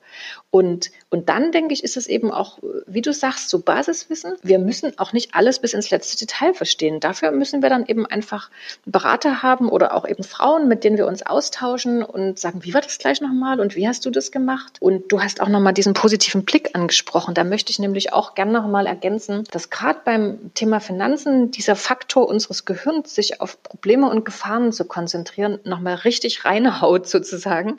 [0.52, 4.36] Und, und dann denke ich, ist es eben auch, wie du sagst, so Basiswissen.
[4.44, 7.00] Wir müssen auch nicht alles bis ins letzte Detail verstehen.
[7.00, 8.50] Dafür müssen wir dann eben einfach
[8.86, 12.82] Berater haben oder auch eben Frauen, mit denen wir uns austauschen und sagen, wie war
[12.82, 14.76] das gleich nochmal und wie hast du das gemacht?
[14.78, 17.34] Und du hast auch nochmal diesen positiven Blick angesprochen.
[17.34, 22.28] Da möchte ich nämlich auch gerne nochmal ergänzen, dass gerade beim Thema Finanzen dieser Faktor
[22.28, 27.78] unseres Gehirns sich auf Probleme und und Gefahren zu konzentrieren, nochmal richtig reinhaut sozusagen,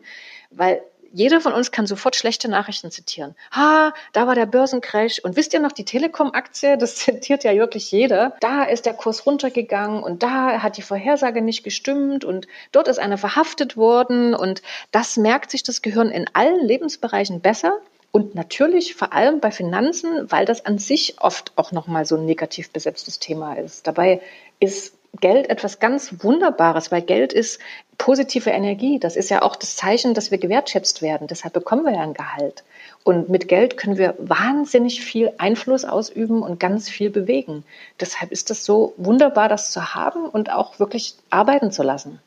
[0.50, 0.82] weil
[1.14, 3.36] jeder von uns kann sofort schlechte Nachrichten zitieren.
[3.54, 6.78] Ha, da war der Börsencrash und wisst ihr noch die Telekom-Aktie?
[6.78, 8.36] Das zitiert ja wirklich jeder.
[8.40, 13.00] Da ist der Kurs runtergegangen und da hat die Vorhersage nicht gestimmt und dort ist
[13.00, 14.62] einer verhaftet worden und
[14.92, 17.74] das merkt sich das Gehirn in allen Lebensbereichen besser
[18.14, 22.26] Und natürlich vor allem bei Finanzen, weil das an sich oft auch nochmal so ein
[22.26, 23.88] negativ besetztes Thema ist.
[23.88, 24.22] Dabei
[24.60, 27.60] ist Geld etwas ganz Wunderbares, weil Geld ist
[27.98, 28.98] positive Energie.
[28.98, 31.28] Das ist ja auch das Zeichen, dass wir gewertschätzt werden.
[31.28, 32.64] Deshalb bekommen wir ja ein Gehalt.
[33.04, 37.64] Und mit Geld können wir wahnsinnig viel Einfluss ausüben und ganz viel bewegen.
[38.00, 42.20] Deshalb ist es so wunderbar, das zu haben und auch wirklich arbeiten zu lassen.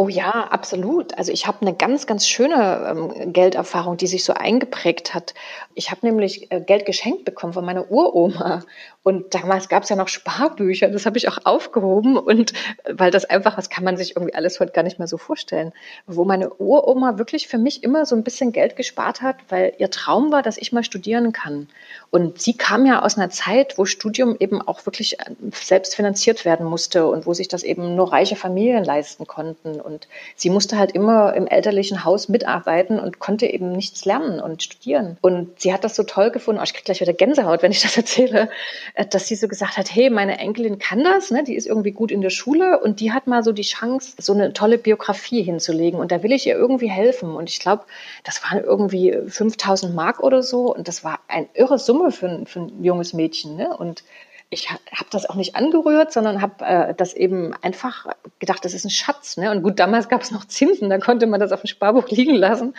[0.00, 1.18] Oh ja, absolut.
[1.18, 5.34] Also ich habe eine ganz, ganz schöne ähm, Gelderfahrung, die sich so eingeprägt hat.
[5.74, 8.64] Ich habe nämlich äh, Geld geschenkt bekommen von meiner Uroma.
[9.02, 12.16] Und damals gab es ja noch Sparbücher, das habe ich auch aufgehoben.
[12.16, 12.52] Und
[12.84, 15.18] äh, weil das einfach, was kann man sich irgendwie alles heute gar nicht mehr so
[15.18, 15.74] vorstellen.
[16.06, 19.90] Wo meine Uroma wirklich für mich immer so ein bisschen Geld gespart hat, weil ihr
[19.90, 21.68] Traum war, dass ich mal studieren kann.
[22.10, 26.46] Und sie kam ja aus einer Zeit, wo Studium eben auch wirklich äh, selbst finanziert
[26.46, 29.89] werden musste und wo sich das eben nur reiche Familien leisten konnten.
[29.90, 34.62] Und sie musste halt immer im elterlichen Haus mitarbeiten und konnte eben nichts lernen und
[34.62, 35.18] studieren.
[35.20, 37.82] Und sie hat das so toll gefunden, oh, ich kriege gleich wieder Gänsehaut, wenn ich
[37.82, 38.48] das erzähle,
[38.94, 41.44] äh, dass sie so gesagt hat, hey, meine Enkelin kann das, ne?
[41.44, 44.32] die ist irgendwie gut in der Schule und die hat mal so die Chance, so
[44.32, 45.98] eine tolle Biografie hinzulegen.
[45.98, 47.34] Und da will ich ihr irgendwie helfen.
[47.34, 47.84] Und ich glaube,
[48.24, 50.74] das waren irgendwie 5000 Mark oder so.
[50.74, 53.56] Und das war ein irre Summe für ein, für ein junges Mädchen.
[53.56, 53.76] Ne?
[53.76, 54.04] Und
[54.52, 58.06] ich habe das auch nicht angerührt, sondern habe äh, das eben einfach
[58.40, 59.36] gedacht, das ist ein Schatz.
[59.36, 59.52] Ne?
[59.52, 62.34] Und gut, damals gab es noch Zinsen, da konnte man das auf dem Sparbuch liegen
[62.34, 62.74] lassen.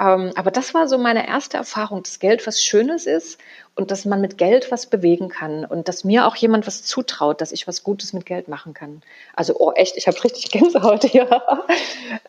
[0.00, 3.40] Ähm, aber das war so meine erste Erfahrung, dass Geld was Schönes ist
[3.74, 7.40] und dass man mit Geld was bewegen kann und dass mir auch jemand was zutraut,
[7.40, 9.02] dass ich was Gutes mit Geld machen kann.
[9.34, 11.28] Also, oh echt, ich habe richtig Gänsehaut hier.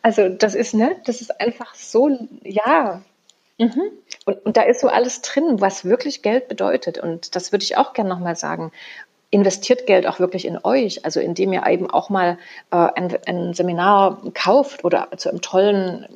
[0.01, 2.09] Also das ist, ne, das ist einfach so,
[2.43, 3.01] ja,
[3.59, 3.91] Mhm.
[4.27, 6.97] Und, und da ist so alles drin, was wirklich Geld bedeutet.
[6.97, 8.73] Und das würde ich auch gerne nochmal sagen
[9.29, 12.37] investiert Geld auch wirklich in euch, also indem ihr eben auch mal
[12.71, 16.07] äh, ein, ein, Seminar kauft oder zu einem tollen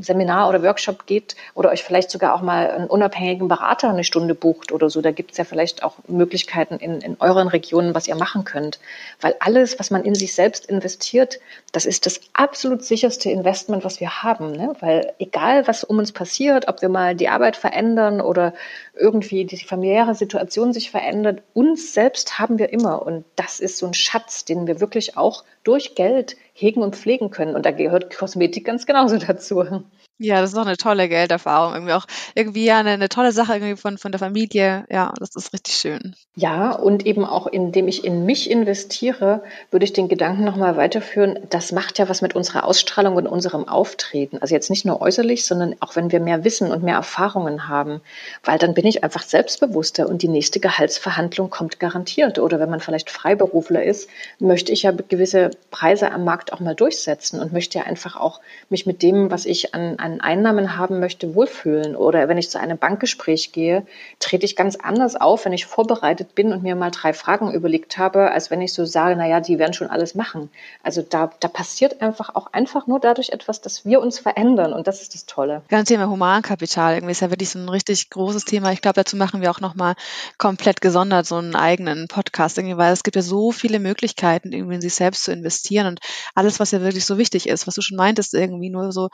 [0.00, 4.34] Seminar oder Workshop geht oder euch vielleicht sogar auch mal einen unabhängigen Berater eine Stunde
[4.34, 5.02] bucht oder so.
[5.02, 8.78] Da gibt es ja vielleicht auch Möglichkeiten in, in euren Regionen, was ihr machen könnt.
[9.20, 11.40] Weil alles, was man in sich selbst investiert,
[11.72, 14.52] das ist das absolut sicherste Investment, was wir haben.
[14.52, 14.74] Ne?
[14.80, 18.54] Weil egal, was um uns passiert, ob wir mal die Arbeit verändern oder
[18.94, 23.02] irgendwie die familiäre Situation sich verändert, uns selbst haben wir immer.
[23.02, 27.30] Und das ist so ein Schatz, den wir wirklich auch durch Geld hegen und pflegen
[27.30, 27.54] können.
[27.54, 29.84] Und da gehört Kosmetik ganz genauso dazu.
[30.18, 31.74] Ja, das ist auch eine tolle Gelderfahrung.
[31.74, 34.86] Irgendwie auch irgendwie ja eine, eine tolle Sache irgendwie von, von der Familie.
[34.90, 36.16] Ja, das ist richtig schön.
[36.34, 41.38] Ja, und eben auch indem ich in mich investiere, würde ich den Gedanken nochmal weiterführen.
[41.50, 44.38] Das macht ja was mit unserer Ausstrahlung und unserem Auftreten.
[44.38, 48.00] Also jetzt nicht nur äußerlich, sondern auch wenn wir mehr Wissen und mehr Erfahrungen haben.
[48.42, 52.38] Weil dann bin ich einfach selbstbewusster und die nächste Gehaltsverhandlung kommt garantiert.
[52.38, 54.08] Oder wenn man vielleicht Freiberufler ist,
[54.38, 58.40] möchte ich ja gewisse Preise am Markt auch mal durchsetzen und möchte ja einfach auch
[58.68, 61.96] mich mit dem, was ich an an Einnahmen haben möchte, wohlfühlen.
[61.96, 63.86] Oder wenn ich zu einem Bankgespräch gehe,
[64.20, 67.98] trete ich ganz anders auf, wenn ich vorbereitet bin und mir mal drei Fragen überlegt
[67.98, 70.50] habe, als wenn ich so sage, naja, die werden schon alles machen.
[70.82, 74.72] Also da, da passiert einfach auch einfach nur dadurch etwas, dass wir uns verändern.
[74.72, 75.62] Und das ist das Tolle.
[75.68, 78.72] Ganz Thema Humankapital, irgendwie ist ja wirklich so ein richtig großes Thema.
[78.72, 79.94] Ich glaube, dazu machen wir auch nochmal
[80.38, 84.76] komplett gesondert so einen eigenen Podcast, irgendwie, weil es gibt ja so viele Möglichkeiten, irgendwie
[84.76, 85.45] in sich selbst zu investieren
[85.86, 86.00] und
[86.34, 89.08] alles, was ja wirklich so wichtig ist, was du schon meintest, irgendwie nur so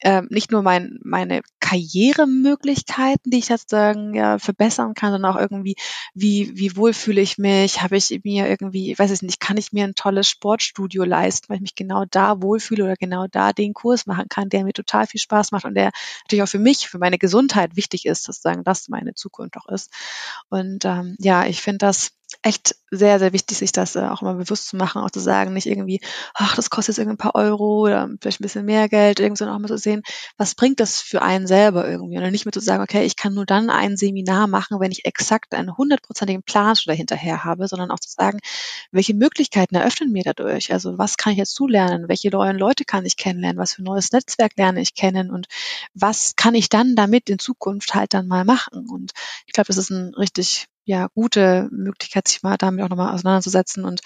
[0.00, 5.76] äh, nicht nur mein, meine Karrieremöglichkeiten, die ich sozusagen ja verbessern kann, sondern auch irgendwie,
[6.14, 9.72] wie, wie wohl fühle ich mich, habe ich mir irgendwie, weiß ich nicht, kann ich
[9.72, 13.74] mir ein tolles Sportstudio leisten, weil ich mich genau da wohlfühle oder genau da den
[13.74, 15.90] Kurs machen kann, der mir total viel Spaß macht und der
[16.24, 19.90] natürlich auch für mich, für meine Gesundheit wichtig ist, sozusagen, dass meine Zukunft auch ist.
[20.48, 22.12] Und ähm, ja, ich finde das
[22.42, 25.52] echt sehr, sehr wichtig, sich das äh, auch mal bewusst zu machen, auch zu sagen,
[25.52, 26.00] nicht irgendwie,
[26.34, 29.38] ach, das kostet jetzt irgendwie ein paar Euro oder vielleicht ein bisschen mehr Geld, irgendwie,
[29.38, 30.02] sondern auch mal zu sehen,
[30.36, 32.18] was bringt das für einen selber irgendwie?
[32.18, 35.04] Und nicht mehr zu sagen, okay, ich kann nur dann ein Seminar machen, wenn ich
[35.04, 38.38] exakt einen hundertprozentigen Plan schon dahinterher habe, sondern auch zu sagen,
[38.92, 40.72] welche Möglichkeiten eröffnen mir dadurch?
[40.72, 42.08] Also was kann ich jetzt zulernen?
[42.08, 43.58] Welche neuen Leute kann ich kennenlernen?
[43.58, 45.30] Was für ein neues Netzwerk lerne ich kennen?
[45.30, 45.46] Und
[45.94, 48.88] was kann ich dann damit in Zukunft halt dann mal machen?
[48.88, 49.12] Und
[49.46, 53.84] ich glaube, das ist ein richtig ja, gute Möglichkeit, sich mal damit auch nochmal auseinanderzusetzen
[53.84, 54.00] und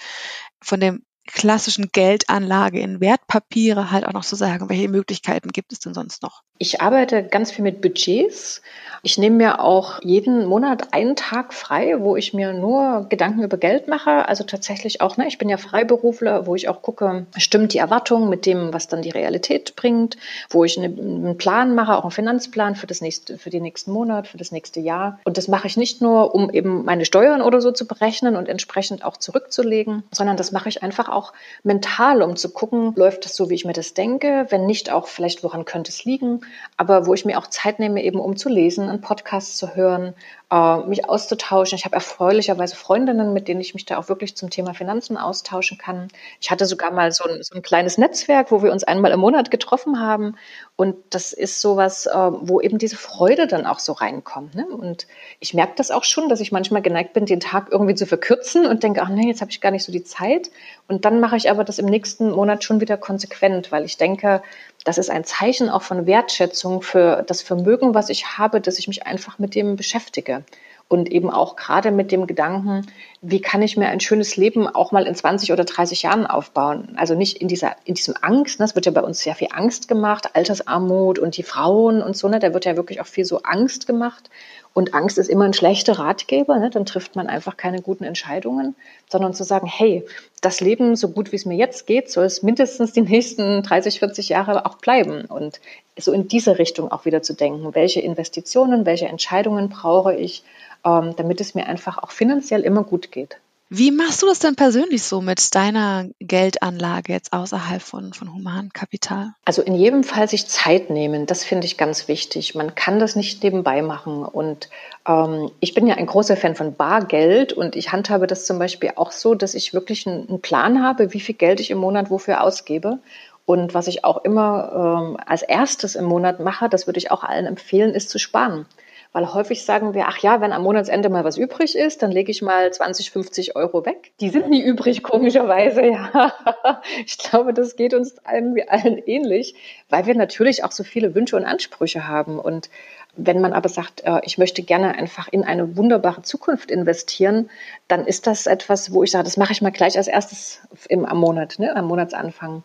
[0.61, 5.79] von dem klassischen Geldanlage in Wertpapiere halt auch noch zu sagen, welche Möglichkeiten gibt es
[5.79, 6.41] denn sonst noch?
[6.57, 8.61] Ich arbeite ganz viel mit Budgets.
[9.03, 13.57] Ich nehme mir auch jeden Monat einen Tag frei, wo ich mir nur Gedanken über
[13.57, 14.27] Geld mache.
[14.29, 18.29] Also tatsächlich auch, ne, ich bin ja Freiberufler, wo ich auch gucke, stimmt die Erwartung
[18.29, 20.15] mit dem, was dann die Realität bringt,
[20.49, 24.27] wo ich einen Plan mache, auch einen Finanzplan für das nächste, für den nächsten Monat,
[24.27, 25.19] für das nächste Jahr.
[25.25, 28.47] Und das mache ich nicht nur, um eben meine Steuern oder so zu berechnen und
[28.47, 33.35] entsprechend auch zurückzulegen, sondern das mache ich einfach auch mental, um zu gucken, läuft das
[33.35, 34.45] so, wie ich mir das denke?
[34.49, 36.41] Wenn nicht, auch vielleicht, woran könnte es liegen?
[36.77, 40.13] Aber wo ich mir auch Zeit nehme, eben um zu lesen, einen Podcast zu hören,
[40.51, 41.77] äh, mich auszutauschen.
[41.77, 45.77] Ich habe erfreulicherweise Freundinnen, mit denen ich mich da auch wirklich zum Thema Finanzen austauschen
[45.77, 46.07] kann.
[46.39, 49.19] Ich hatte sogar mal so ein, so ein kleines Netzwerk, wo wir uns einmal im
[49.19, 50.35] Monat getroffen haben.
[50.75, 54.55] Und das ist sowas, äh, wo eben diese Freude dann auch so reinkommt.
[54.55, 54.67] Ne?
[54.67, 55.07] Und
[55.39, 58.65] ich merke das auch schon, dass ich manchmal geneigt bin, den Tag irgendwie zu verkürzen
[58.65, 60.51] und denke, ach nee, jetzt habe ich gar nicht so die Zeit.
[60.87, 64.43] Und dann mache ich aber das im nächsten Monat schon wieder konsequent, weil ich denke,
[64.85, 68.87] das ist ein Zeichen auch von Wertschätzung für das Vermögen, was ich habe, dass ich
[68.87, 70.43] mich einfach mit dem beschäftige.
[70.87, 72.85] Und eben auch gerade mit dem Gedanken,
[73.21, 76.93] wie kann ich mir ein schönes Leben auch mal in 20 oder 30 Jahren aufbauen?
[76.95, 78.65] Also nicht in dieser, in diesem Angst, ne?
[78.65, 82.27] es wird ja bei uns sehr viel Angst gemacht, Altersarmut und die Frauen und so,
[82.27, 82.37] ne?
[82.37, 84.29] da wird ja wirklich auch viel so Angst gemacht.
[84.73, 86.69] Und Angst ist immer ein schlechter Ratgeber, ne?
[86.69, 88.75] dann trifft man einfach keine guten Entscheidungen,
[89.09, 90.05] sondern zu sagen, hey,
[90.41, 93.99] das Leben, so gut wie es mir jetzt geht, soll es mindestens die nächsten 30,
[93.99, 95.25] 40 Jahre auch bleiben.
[95.25, 95.61] Und
[95.97, 100.43] so in diese Richtung auch wieder zu denken, welche Investitionen, welche Entscheidungen brauche ich,
[100.85, 103.37] damit es mir einfach auch finanziell immer gut geht.
[103.69, 109.33] Wie machst du das denn persönlich so mit deiner Geldanlage jetzt außerhalb von, von Humankapital?
[109.43, 112.53] Also in jedem Fall sich Zeit nehmen, das finde ich ganz wichtig.
[112.53, 114.23] Man kann das nicht nebenbei machen.
[114.23, 114.69] Und
[115.07, 118.91] ähm, ich bin ja ein großer Fan von Bargeld und ich handhabe das zum Beispiel
[118.97, 122.11] auch so, dass ich wirklich einen, einen Plan habe, wie viel Geld ich im Monat
[122.11, 122.99] wofür ausgebe.
[123.45, 127.23] Und was ich auch immer ähm, als erstes im Monat mache, das würde ich auch
[127.23, 128.67] allen empfehlen, ist zu sparen.
[129.15, 132.31] Weil häufig sagen wir, ach ja, wenn am Monatsende mal was übrig ist, dann lege
[132.31, 134.11] ich mal 20, 50 Euro weg.
[134.19, 136.33] Die sind nie übrig, komischerweise, ja.
[137.05, 139.55] Ich glaube, das geht uns irgendwie allen ähnlich,
[139.89, 142.39] weil wir natürlich auch so viele Wünsche und Ansprüche haben.
[142.39, 142.69] Und
[143.15, 147.49] wenn man aber sagt, äh, ich möchte gerne einfach in eine wunderbare Zukunft investieren,
[147.87, 150.59] dann ist das etwas, wo ich sage, das mache ich mal gleich als erstes
[150.89, 152.63] im, am Monat, ne, am Monatsanfang.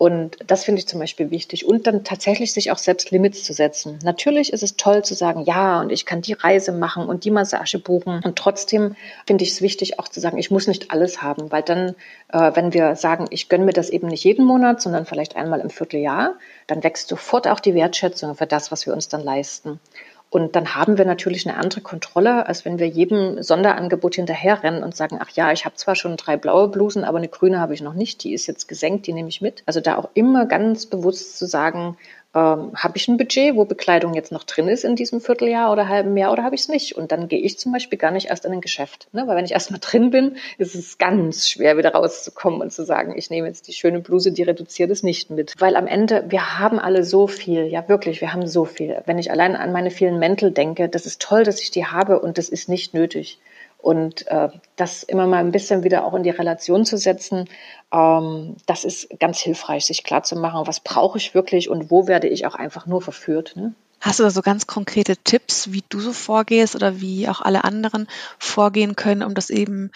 [0.00, 1.66] Und das finde ich zum Beispiel wichtig.
[1.66, 3.98] Und dann tatsächlich sich auch selbst Limits zu setzen.
[4.02, 7.30] Natürlich ist es toll zu sagen, ja, und ich kann die Reise machen und die
[7.30, 8.22] Massage buchen.
[8.24, 8.96] Und trotzdem
[9.26, 11.52] finde ich es wichtig auch zu sagen, ich muss nicht alles haben.
[11.52, 11.96] Weil dann,
[12.32, 15.60] äh, wenn wir sagen, ich gönne mir das eben nicht jeden Monat, sondern vielleicht einmal
[15.60, 19.80] im Vierteljahr, dann wächst sofort auch die Wertschätzung für das, was wir uns dann leisten.
[20.30, 24.94] Und dann haben wir natürlich eine andere Kontrolle, als wenn wir jedem Sonderangebot hinterherrennen und
[24.94, 27.82] sagen, ach ja, ich habe zwar schon drei blaue Blusen, aber eine grüne habe ich
[27.82, 29.64] noch nicht, die ist jetzt gesenkt, die nehme ich mit.
[29.66, 31.96] Also da auch immer ganz bewusst zu sagen,
[32.32, 35.88] ähm, habe ich ein Budget, wo Bekleidung jetzt noch drin ist in diesem Vierteljahr oder
[35.88, 36.96] halben Jahr oder habe ich es nicht?
[36.96, 39.08] Und dann gehe ich zum Beispiel gar nicht erst in ein Geschäft.
[39.12, 39.26] Ne?
[39.26, 42.84] Weil wenn ich erst mal drin bin, ist es ganz schwer, wieder rauszukommen und zu
[42.84, 45.54] sagen, ich nehme jetzt die schöne Bluse, die reduziert ist, nicht mit.
[45.58, 49.02] Weil am Ende, wir haben alle so viel, ja wirklich, wir haben so viel.
[49.06, 52.20] Wenn ich allein an meine vielen Mäntel denke, das ist toll, dass ich die habe
[52.20, 53.40] und das ist nicht nötig.
[53.82, 57.48] Und äh, das immer mal ein bisschen wieder auch in die Relation zu setzen,
[57.92, 62.46] ähm, das ist ganz hilfreich, sich klarzumachen, was brauche ich wirklich und wo werde ich
[62.46, 63.54] auch einfach nur verführt.
[63.56, 63.74] Ne?
[64.00, 67.64] Hast du da so ganz konkrete Tipps, wie du so vorgehst oder wie auch alle
[67.64, 68.06] anderen
[68.38, 69.90] vorgehen können, um das eben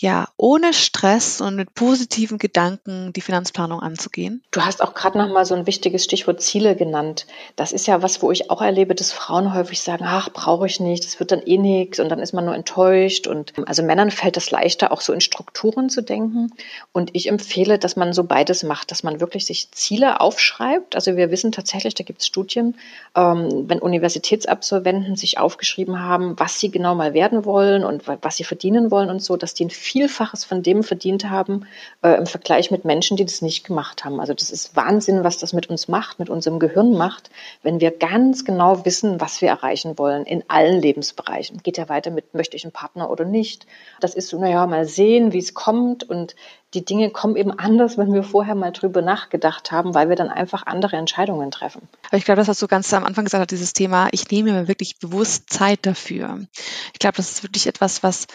[0.00, 4.44] ja, ohne Stress und mit positiven Gedanken die Finanzplanung anzugehen?
[4.52, 7.26] Du hast auch gerade noch mal so ein wichtiges Stichwort Ziele genannt.
[7.56, 10.78] Das ist ja was, wo ich auch erlebe, dass Frauen häufig sagen, ach, brauche ich
[10.78, 14.12] nicht, das wird dann eh nichts und dann ist man nur enttäuscht und also Männern
[14.12, 16.52] fällt es leichter auch so in Strukturen zu denken
[16.92, 20.94] und ich empfehle, dass man so beides macht, dass man wirklich sich Ziele aufschreibt.
[20.94, 22.76] Also wir wissen tatsächlich, da gibt es Studien,
[23.16, 28.44] ähm, wenn Universitätsabsolventen sich aufgeschrieben haben, was sie genau mal werden wollen und was sie
[28.44, 31.66] verdienen wollen und so, dass die ein Vielfaches von dem verdient haben
[32.02, 34.20] äh, im Vergleich mit Menschen, die das nicht gemacht haben.
[34.20, 37.30] Also das ist Wahnsinn, was das mit uns macht, mit unserem Gehirn macht,
[37.62, 41.62] wenn wir ganz genau wissen, was wir erreichen wollen in allen Lebensbereichen.
[41.62, 43.66] Geht ja weiter mit, möchte ich einen Partner oder nicht.
[44.00, 46.36] Das ist so, naja, mal sehen, wie es kommt und
[46.74, 50.28] die Dinge kommen eben anders, wenn wir vorher mal drüber nachgedacht haben, weil wir dann
[50.28, 51.88] einfach andere Entscheidungen treffen.
[52.08, 54.52] Aber ich glaube, das, was du ganz am Anfang gesagt hast, dieses Thema, ich nehme
[54.52, 56.46] mir wirklich bewusst Zeit dafür.
[56.92, 58.26] Ich glaube, das ist wirklich etwas, was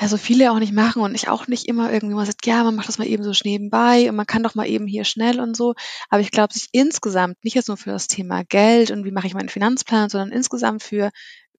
[0.00, 2.64] ja so viele auch nicht machen und ich auch nicht immer irgendwie mal sagt, ja,
[2.64, 5.40] man macht das mal eben so nebenbei und man kann doch mal eben hier schnell
[5.40, 5.74] und so.
[6.08, 9.26] Aber ich glaube, sich insgesamt, nicht jetzt nur für das Thema Geld und wie mache
[9.26, 11.10] ich meinen Finanzplan, sondern insgesamt für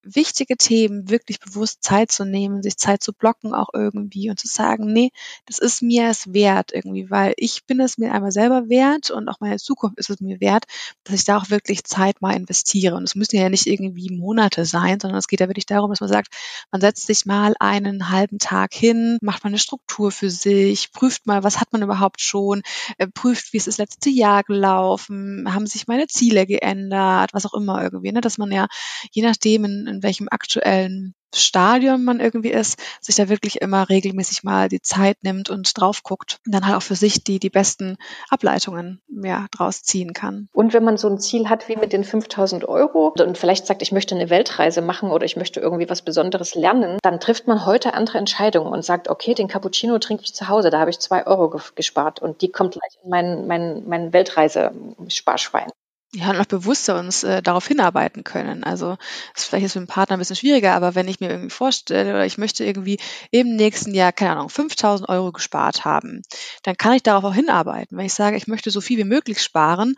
[0.03, 4.47] wichtige Themen wirklich bewusst Zeit zu nehmen, sich Zeit zu blocken auch irgendwie und zu
[4.47, 5.11] sagen, nee,
[5.45, 9.29] das ist mir es wert irgendwie, weil ich bin es mir einmal selber wert und
[9.29, 10.65] auch meine Zukunft ist es mir wert,
[11.03, 12.95] dass ich da auch wirklich Zeit mal investiere.
[12.95, 16.01] Und es müssen ja nicht irgendwie Monate sein, sondern es geht ja wirklich darum, dass
[16.01, 16.33] man sagt,
[16.71, 21.27] man setzt sich mal einen halben Tag hin, macht mal eine Struktur für sich, prüft
[21.27, 22.61] mal, was hat man überhaupt schon,
[22.97, 27.53] äh, prüft, wie ist das letzte Jahr gelaufen, haben sich meine Ziele geändert, was auch
[27.53, 28.67] immer irgendwie, ne, dass man ja
[29.11, 34.43] je nachdem in in welchem aktuellen Stadium man irgendwie ist, sich da wirklich immer regelmäßig
[34.43, 37.49] mal die Zeit nimmt und drauf guckt und dann halt auch für sich die, die
[37.49, 37.97] besten
[38.29, 40.49] Ableitungen ja, draus ziehen kann.
[40.53, 43.81] Und wenn man so ein Ziel hat wie mit den 5000 Euro und vielleicht sagt,
[43.81, 47.65] ich möchte eine Weltreise machen oder ich möchte irgendwie was Besonderes lernen, dann trifft man
[47.65, 50.99] heute andere Entscheidungen und sagt, okay, den Cappuccino trinke ich zu Hause, da habe ich
[50.99, 55.71] zwei Euro gespart und die kommt gleich in mein, mein, mein Weltreise-Sparschwein
[56.13, 58.63] ja, auch bewusster uns äh, darauf hinarbeiten können.
[58.63, 58.97] Also
[59.35, 62.11] ist vielleicht jetzt mit dem Partner ein bisschen schwieriger, aber wenn ich mir irgendwie vorstelle
[62.11, 62.99] oder ich möchte irgendwie
[63.31, 66.21] im nächsten Jahr, keine Ahnung, 5000 Euro gespart haben,
[66.63, 67.97] dann kann ich darauf auch hinarbeiten.
[67.97, 69.95] Wenn ich sage, ich möchte so viel wie möglich sparen,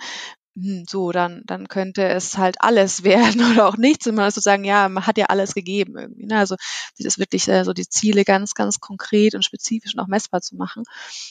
[0.56, 4.06] hm, so, dann, dann könnte es halt alles werden oder auch nichts.
[4.08, 6.26] Und man sozusagen, ja, man hat ja alles gegeben irgendwie.
[6.26, 6.38] Ne?
[6.38, 6.56] Also
[7.00, 10.56] das wirklich äh, so die Ziele ganz, ganz konkret und spezifisch und auch messbar zu
[10.56, 10.84] machen,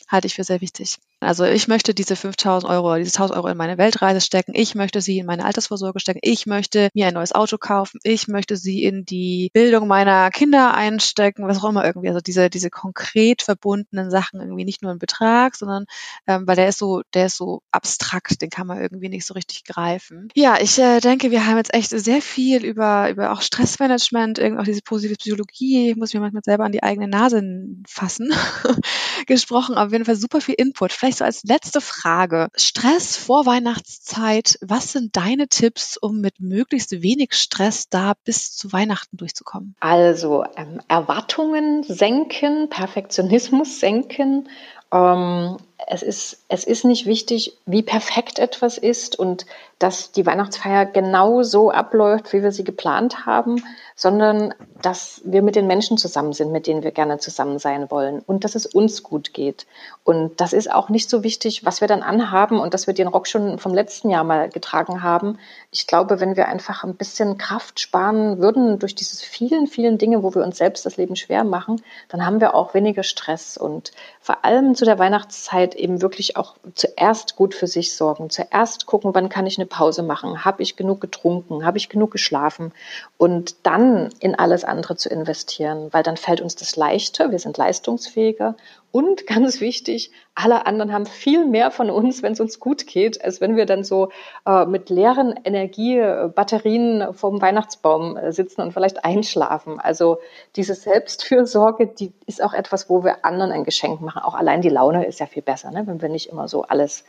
[0.08, 0.98] halte ich für sehr wichtig.
[1.20, 4.52] Also ich möchte diese 5000 Euro, diese 1000 Euro in meine Weltreise stecken.
[4.56, 6.18] Ich möchte sie in meine Altersvorsorge stecken.
[6.22, 8.00] Ich möchte mir ein neues Auto kaufen.
[8.02, 12.08] Ich möchte sie in die Bildung meiner Kinder einstecken, was auch immer irgendwie.
[12.08, 15.84] Also diese, diese konkret verbundenen Sachen irgendwie nicht nur ein Betrag, sondern
[16.26, 19.34] ähm, weil der ist so, der ist so abstrakt, den kann man irgendwie nicht so
[19.34, 20.28] richtig greifen.
[20.34, 24.60] Ja, ich äh, denke, wir haben jetzt echt sehr viel über, über auch Stressmanagement, irgendwie
[24.60, 27.42] auch diese positive Psychologie, ich muss mir manchmal selber an die eigene Nase
[27.86, 28.32] fassen,
[29.26, 29.76] gesprochen.
[29.76, 30.92] Auf jeden Fall super viel Input.
[30.92, 32.48] Vielleicht so als letzte Frage.
[32.56, 34.58] Stress vor Weihnachtszeit.
[34.60, 39.76] Was sind deine Tipps, um mit möglichst wenig Stress da bis zu Weihnachten durchzukommen?
[39.80, 44.48] Also ähm, Erwartungen senken, Perfektionismus senken
[44.92, 45.56] ähm,
[45.86, 49.46] es ist, es ist nicht wichtig, wie perfekt etwas ist und
[49.82, 53.62] dass die Weihnachtsfeier genau so abläuft, wie wir sie geplant haben,
[53.96, 58.20] sondern dass wir mit den Menschen zusammen sind, mit denen wir gerne zusammen sein wollen
[58.20, 59.66] und dass es uns gut geht.
[60.04, 63.08] Und das ist auch nicht so wichtig, was wir dann anhaben und dass wir den
[63.08, 65.38] Rock schon vom letzten Jahr mal getragen haben.
[65.70, 70.22] Ich glaube, wenn wir einfach ein bisschen Kraft sparen würden durch diese vielen, vielen Dinge,
[70.22, 73.92] wo wir uns selbst das Leben schwer machen, dann haben wir auch weniger Stress und
[74.20, 79.14] vor allem zu der Weihnachtszeit eben wirklich auch zuerst gut für sich sorgen, zuerst gucken,
[79.14, 82.72] wann kann ich eine Pause machen, habe ich genug getrunken, habe ich genug geschlafen
[83.16, 87.56] und dann in alles andere zu investieren, weil dann fällt uns das leichter, wir sind
[87.56, 88.54] leistungsfähiger
[88.92, 93.24] und ganz wichtig, alle anderen haben viel mehr von uns, wenn es uns gut geht,
[93.24, 94.10] als wenn wir dann so
[94.46, 99.80] äh, mit leeren Energiebatterien vorm Weihnachtsbaum äh, sitzen und vielleicht einschlafen.
[99.80, 100.18] Also
[100.56, 104.22] diese Selbstfürsorge, die ist auch etwas, wo wir anderen ein Geschenk machen.
[104.22, 105.86] Auch allein die Laune ist ja viel besser, ne?
[105.86, 107.04] wenn wir nicht immer so alles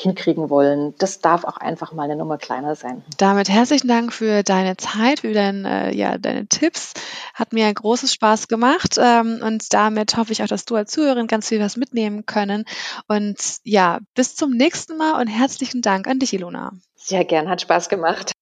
[0.00, 0.94] hinkriegen wollen.
[0.98, 3.02] Das darf auch einfach mal eine Nummer kleiner sein.
[3.16, 6.94] Damit herzlichen Dank für deine Zeit, für dein, äh, ja, deine Tipps.
[7.34, 11.26] Hat mir großes Spaß gemacht ähm, und damit hoffe ich auch, dass du als Zuhörerin
[11.26, 12.64] ganz viel was mitnehmen können.
[13.08, 16.72] Und ja, bis zum nächsten Mal und herzlichen Dank an dich, Ilona.
[16.94, 18.32] Sehr gern, hat Spaß gemacht.